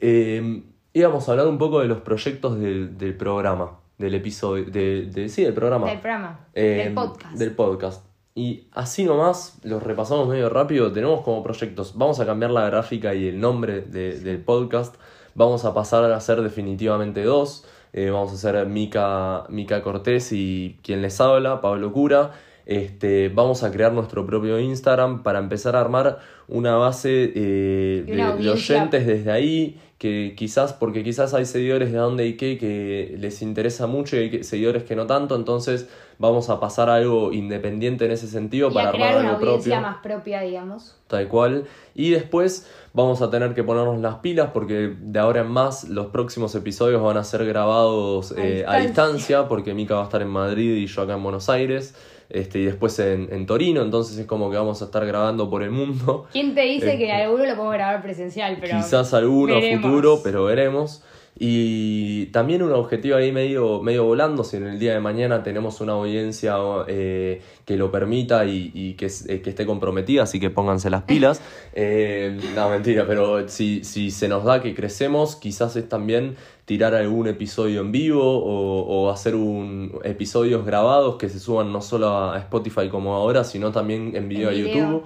Eh, 0.00 0.62
íbamos 0.92 1.28
a 1.28 1.32
hablar 1.32 1.46
un 1.48 1.58
poco 1.58 1.80
de 1.80 1.86
los 1.88 2.00
proyectos 2.02 2.58
del, 2.58 2.96
del 2.98 3.16
programa, 3.16 3.78
del 3.98 4.14
episodio, 4.14 4.64
de, 4.66 5.06
de- 5.06 5.28
sí, 5.28 5.44
del 5.44 5.54
programa. 5.54 5.86
Del 5.88 6.00
programa, 6.00 6.40
Eh, 6.54 6.82
del 6.84 6.94
podcast. 6.94 7.36
Del 7.36 7.50
podcast. 7.52 8.04
Y 8.34 8.66
así 8.72 9.04
nomás, 9.04 9.58
los 9.62 9.82
repasamos 9.82 10.28
medio 10.28 10.48
rápido, 10.48 10.90
tenemos 10.92 11.20
como 11.22 11.42
proyectos, 11.42 11.96
vamos 11.96 12.18
a 12.20 12.26
cambiar 12.26 12.50
la 12.50 12.66
gráfica 12.66 13.14
y 13.14 13.28
el 13.28 13.38
nombre 13.40 13.82
de- 13.82 14.18
del 14.18 14.38
podcast, 14.38 14.96
vamos 15.36 15.64
a 15.64 15.72
pasar 15.72 16.10
a 16.10 16.20
ser 16.20 16.42
definitivamente 16.42 17.22
dos, 17.22 17.64
Eh, 17.96 18.10
vamos 18.10 18.32
a 18.32 18.34
hacer 18.34 18.66
Mica, 18.66 19.44
Mica 19.50 19.80
Cortés 19.80 20.32
y 20.32 20.80
quien 20.82 21.00
les 21.00 21.20
habla, 21.20 21.60
Pablo 21.60 21.92
Cura. 21.92 22.32
Este, 22.66 23.28
vamos 23.28 23.62
a 23.62 23.70
crear 23.70 23.92
nuestro 23.92 24.24
propio 24.26 24.58
Instagram 24.58 25.22
para 25.22 25.38
empezar 25.38 25.76
a 25.76 25.80
armar 25.80 26.18
una 26.48 26.76
base 26.76 27.32
eh, 27.34 28.04
una 28.08 28.32
de, 28.36 28.50
oyentes 28.50 29.06
desde 29.06 29.30
ahí, 29.30 29.78
que 29.98 30.34
quizás, 30.36 30.72
porque 30.72 31.02
quizás 31.04 31.34
hay 31.34 31.44
seguidores 31.46 31.92
de 31.92 31.98
Donde 31.98 32.26
y 32.26 32.34
qué 32.36 32.58
que 32.58 33.16
les 33.18 33.42
interesa 33.42 33.86
mucho 33.86 34.16
y 34.16 34.20
hay 34.20 34.30
que- 34.30 34.44
seguidores 34.44 34.82
que 34.84 34.96
no 34.96 35.06
tanto, 35.06 35.36
entonces 35.36 35.88
vamos 36.18 36.48
a 36.50 36.60
pasar 36.60 36.90
a 36.90 36.96
algo 36.96 37.32
independiente 37.32 38.04
en 38.06 38.12
ese 38.12 38.28
sentido 38.28 38.70
Y 38.70 38.74
para 38.74 38.88
a 38.90 38.92
crear 38.92 39.08
armar 39.16 39.24
una 39.24 39.32
audiencia 39.34 39.76
propio. 39.76 39.80
más 39.90 40.02
propia, 40.02 40.40
digamos. 40.42 40.96
Tal 41.06 41.28
cual. 41.28 41.64
Y 41.94 42.10
después 42.10 42.70
vamos 42.92 43.20
a 43.22 43.30
tener 43.30 43.54
que 43.54 43.62
ponernos 43.64 43.98
las 44.00 44.16
pilas 44.16 44.50
porque 44.52 44.94
de 45.00 45.18
ahora 45.18 45.40
en 45.42 45.48
más 45.48 45.84
los 45.88 46.06
próximos 46.08 46.54
episodios 46.54 47.02
van 47.02 47.16
a 47.16 47.24
ser 47.24 47.44
grabados 47.46 48.32
A 48.32 48.34
eh, 48.36 48.64
a 48.66 48.76
distancia. 48.78 48.80
distancia 48.86 49.48
porque 49.48 49.74
Mika 49.74 49.94
va 49.96 50.02
a 50.02 50.04
estar 50.04 50.22
en 50.22 50.28
Madrid 50.28 50.76
y 50.76 50.86
yo 50.86 51.02
acá 51.02 51.14
en 51.14 51.22
Buenos 51.22 51.48
Aires. 51.48 51.94
Este, 52.34 52.58
y 52.58 52.64
después 52.64 52.98
en, 52.98 53.28
en 53.32 53.46
Torino, 53.46 53.80
entonces 53.82 54.18
es 54.18 54.26
como 54.26 54.50
que 54.50 54.56
vamos 54.56 54.82
a 54.82 54.86
estar 54.86 55.06
grabando 55.06 55.48
por 55.48 55.62
el 55.62 55.70
mundo. 55.70 56.26
¿Quién 56.32 56.52
te 56.54 56.62
dice 56.62 56.86
Este. 56.94 56.98
que 56.98 57.12
alguno 57.12 57.44
lo 57.46 57.54
podemos 57.54 57.74
grabar 57.74 58.02
presencial? 58.02 58.58
Pero 58.60 58.76
Quizás 58.76 59.14
alguno 59.14 59.54
veremos. 59.54 59.84
futuro, 59.88 60.20
pero 60.24 60.44
veremos. 60.44 61.02
Y 61.36 62.26
también 62.26 62.62
un 62.62 62.72
objetivo 62.72 63.16
ahí 63.16 63.32
medio, 63.32 63.82
medio 63.82 64.04
volando, 64.04 64.44
si 64.44 64.56
en 64.56 64.68
el 64.68 64.78
día 64.78 64.92
de 64.92 65.00
mañana 65.00 65.42
tenemos 65.42 65.80
una 65.80 65.94
audiencia 65.94 66.56
eh, 66.86 67.42
que 67.64 67.76
lo 67.76 67.90
permita 67.90 68.44
y, 68.44 68.70
y 68.72 68.94
que, 68.94 69.06
eh, 69.06 69.42
que 69.42 69.50
esté 69.50 69.66
comprometida, 69.66 70.22
así 70.22 70.38
que 70.38 70.50
pónganse 70.50 70.90
las 70.90 71.02
pilas. 71.02 71.40
Eh, 71.76 72.38
no, 72.54 72.70
mentira, 72.70 73.04
pero 73.04 73.48
si, 73.48 73.82
si 73.82 74.12
se 74.12 74.28
nos 74.28 74.44
da 74.44 74.62
que 74.62 74.74
crecemos, 74.76 75.34
quizás 75.34 75.74
es 75.74 75.88
también 75.88 76.36
tirar 76.66 76.94
algún 76.94 77.26
episodio 77.26 77.80
en 77.80 77.90
vivo 77.90 78.22
o, 78.22 78.82
o 78.82 79.10
hacer 79.10 79.34
un, 79.34 79.98
episodios 80.04 80.64
grabados 80.64 81.16
que 81.16 81.28
se 81.28 81.40
suban 81.40 81.72
no 81.72 81.80
solo 81.80 82.16
a 82.16 82.38
Spotify 82.38 82.88
como 82.88 83.14
ahora, 83.14 83.42
sino 83.42 83.72
también 83.72 84.14
en 84.14 84.28
video 84.28 84.50
a 84.50 84.52
video. 84.52 84.68
YouTube. 84.68 85.04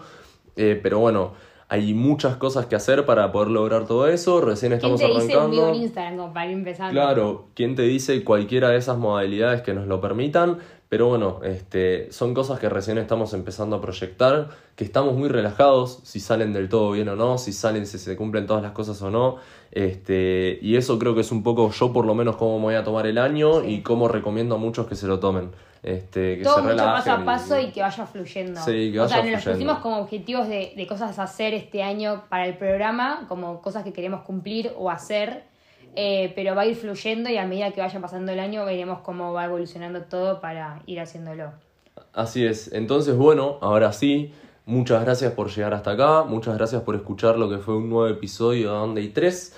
Eh, 0.59 0.79
pero 0.83 0.99
bueno, 0.99 1.33
hay 1.71 1.93
muchas 1.93 2.37
cosas 2.37 2.67
que 2.67 2.77
hacer 2.77 3.05
para 3.05 3.31
poder 3.31 3.49
lograr 3.51 3.87
todo 3.87 4.09
eso. 4.09 4.41
Recién 4.41 4.71
¿Quién 4.71 4.77
estamos 4.95 5.01
te 5.01 5.07
dice 5.07 5.37
un 5.37 5.43
arrancando. 5.53 5.75
Instagram 5.75 6.17
como 6.17 6.33
para 6.33 6.47
ir 6.47 6.53
empezando? 6.53 6.93
Claro, 6.93 7.47
¿quién 7.55 7.75
te 7.75 7.83
dice 7.83 8.25
cualquiera 8.25 8.71
de 8.71 8.79
esas 8.79 8.97
modalidades 8.97 9.61
que 9.61 9.75
nos 9.75 9.87
lo 9.87 10.01
permitan? 10.01 10.59
Pero 10.89 11.09
bueno, 11.09 11.41
este, 11.45 12.11
son 12.13 12.33
cosas 12.33 12.59
que 12.61 12.69
recién 12.71 12.97
estamos 12.97 13.35
empezando 13.35 13.77
a 13.77 13.81
proyectar, 13.83 14.49
que 14.75 14.85
estamos 14.85 15.15
muy 15.15 15.29
relajados, 15.29 16.01
si 16.05 16.19
salen 16.19 16.55
del 16.55 16.71
todo 16.71 16.93
bien 16.93 17.09
o 17.11 17.17
no, 17.17 17.37
si 17.37 17.53
salen, 17.53 17.87
si 17.87 17.99
se 17.99 18.17
cumplen 18.17 18.47
todas 18.47 18.63
las 18.63 18.73
cosas 18.73 19.01
o 19.03 19.11
no. 19.11 19.37
Este, 19.71 20.59
y 20.63 20.77
eso 20.77 20.99
creo 20.99 21.15
que 21.15 21.21
es 21.21 21.31
un 21.31 21.43
poco 21.43 21.71
yo 21.71 21.93
por 21.93 22.07
lo 22.07 22.15
menos 22.15 22.37
cómo 22.37 22.59
me 22.59 22.65
voy 22.65 22.75
a 22.75 22.85
tomar 22.85 23.07
el 23.07 23.19
año 23.19 23.61
Sí. 23.61 23.67
y 23.75 23.83
cómo 23.83 24.09
recomiendo 24.09 24.55
a 24.55 24.59
muchos 24.59 24.87
que 24.87 24.95
se 24.95 25.07
lo 25.07 25.21
tomen. 25.21 25.51
Este, 25.83 26.39
que 26.39 26.43
Todo 26.43 26.57
se 26.57 26.63
mucho 26.63 26.77
paso 26.77 27.13
a 27.13 27.25
paso 27.25 27.61
y 27.61 27.71
que 27.71 27.81
vaya 27.83 28.05
fluyendo. 28.07 28.61
Sí, 28.61 28.91
que 28.91 28.99
o 29.01 29.07
sea, 29.09 29.19
vaya 29.21 29.33
nos 29.33 29.43
fluyendo. 29.45 29.75
pusimos 29.75 29.79
como 29.83 29.99
objetivos 30.03 30.49
de, 30.49 30.73
de 30.77 30.87
cosas 30.87 31.19
a 31.19 31.23
hacer 31.25 31.55
este 31.55 31.83
año 31.83 32.25
para 32.29 32.47
el 32.47 32.57
programa, 32.57 33.27
como 33.29 33.61
cosas 33.63 33.85
que 33.85 33.93
queremos 33.93 34.23
cumplir 34.23 34.73
o 34.77 34.91
hacer, 34.91 35.45
eh, 36.01 36.33
pero 36.37 36.55
va 36.55 36.63
a 36.63 36.67
ir 36.67 36.77
fluyendo 36.77 37.29
y 37.29 37.39
a 37.39 37.45
medida 37.45 37.73
que 37.73 37.81
vaya 37.81 38.01
pasando 38.01 38.31
el 38.31 38.39
año 38.39 38.65
veremos 38.65 39.01
cómo 39.01 39.33
va 39.33 39.47
evolucionando 39.47 40.03
todo 40.03 40.41
para 40.41 40.81
ir 40.87 41.01
haciéndolo. 41.01 41.51
Así 42.13 42.47
es. 42.47 42.73
Entonces, 42.73 43.17
bueno, 43.17 43.59
ahora 43.63 43.93
sí, 43.93 44.33
muchas 44.65 45.05
gracias 45.05 45.33
por 45.33 45.51
llegar 45.51 45.75
hasta 45.75 45.91
acá, 45.91 46.23
muchas 46.23 46.57
gracias 46.57 46.83
por 46.83 46.95
escuchar 46.95 47.37
lo 47.37 47.51
que 47.51 47.59
fue 47.59 47.77
un 47.77 47.91
nuevo 47.91 48.07
episodio 48.07 48.71
de 48.71 48.79
Donde 48.79 49.01
hay 49.01 49.09
tres. 49.09 49.57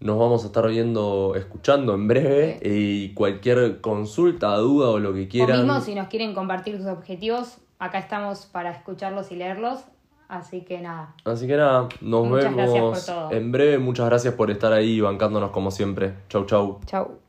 Nos 0.00 0.18
vamos 0.18 0.42
a 0.42 0.48
estar 0.48 0.66
viendo, 0.66 1.36
escuchando 1.36 1.94
en 1.94 2.08
breve 2.08 2.58
y 2.64 3.14
cualquier 3.14 3.80
consulta, 3.80 4.56
duda 4.56 4.88
o 4.88 4.98
lo 4.98 5.14
que 5.14 5.26
O 5.26 5.28
quieran. 5.28 5.58
mismo 5.58 5.80
si 5.82 5.94
nos 5.94 6.08
quieren 6.08 6.34
compartir 6.34 6.78
sus 6.78 6.86
objetivos, 6.86 7.58
acá 7.78 8.00
estamos 8.00 8.46
para 8.46 8.72
escucharlos 8.72 9.30
y 9.30 9.36
leerlos. 9.36 9.84
Así 10.28 10.62
que 10.62 10.80
nada, 10.80 11.14
Así 11.24 11.46
que 11.46 11.56
nada, 11.56 11.88
nos 12.00 12.26
Muchas 12.26 12.52
gracias 12.54 12.68
por 12.80 12.82
vemos 12.82 13.06
todo. 13.06 13.32
en 13.32 13.52
breve. 13.52 13.78
Muchas 13.78 14.06
gracias 14.06 14.34
por 14.34 14.50
estar 14.50 14.72
ahí 14.72 15.00
bancándonos 15.00 15.50
como 15.50 15.70
siempre. 15.70 16.14
Chau, 16.28 16.44
chau. 16.46 16.80
chau. 16.86 17.25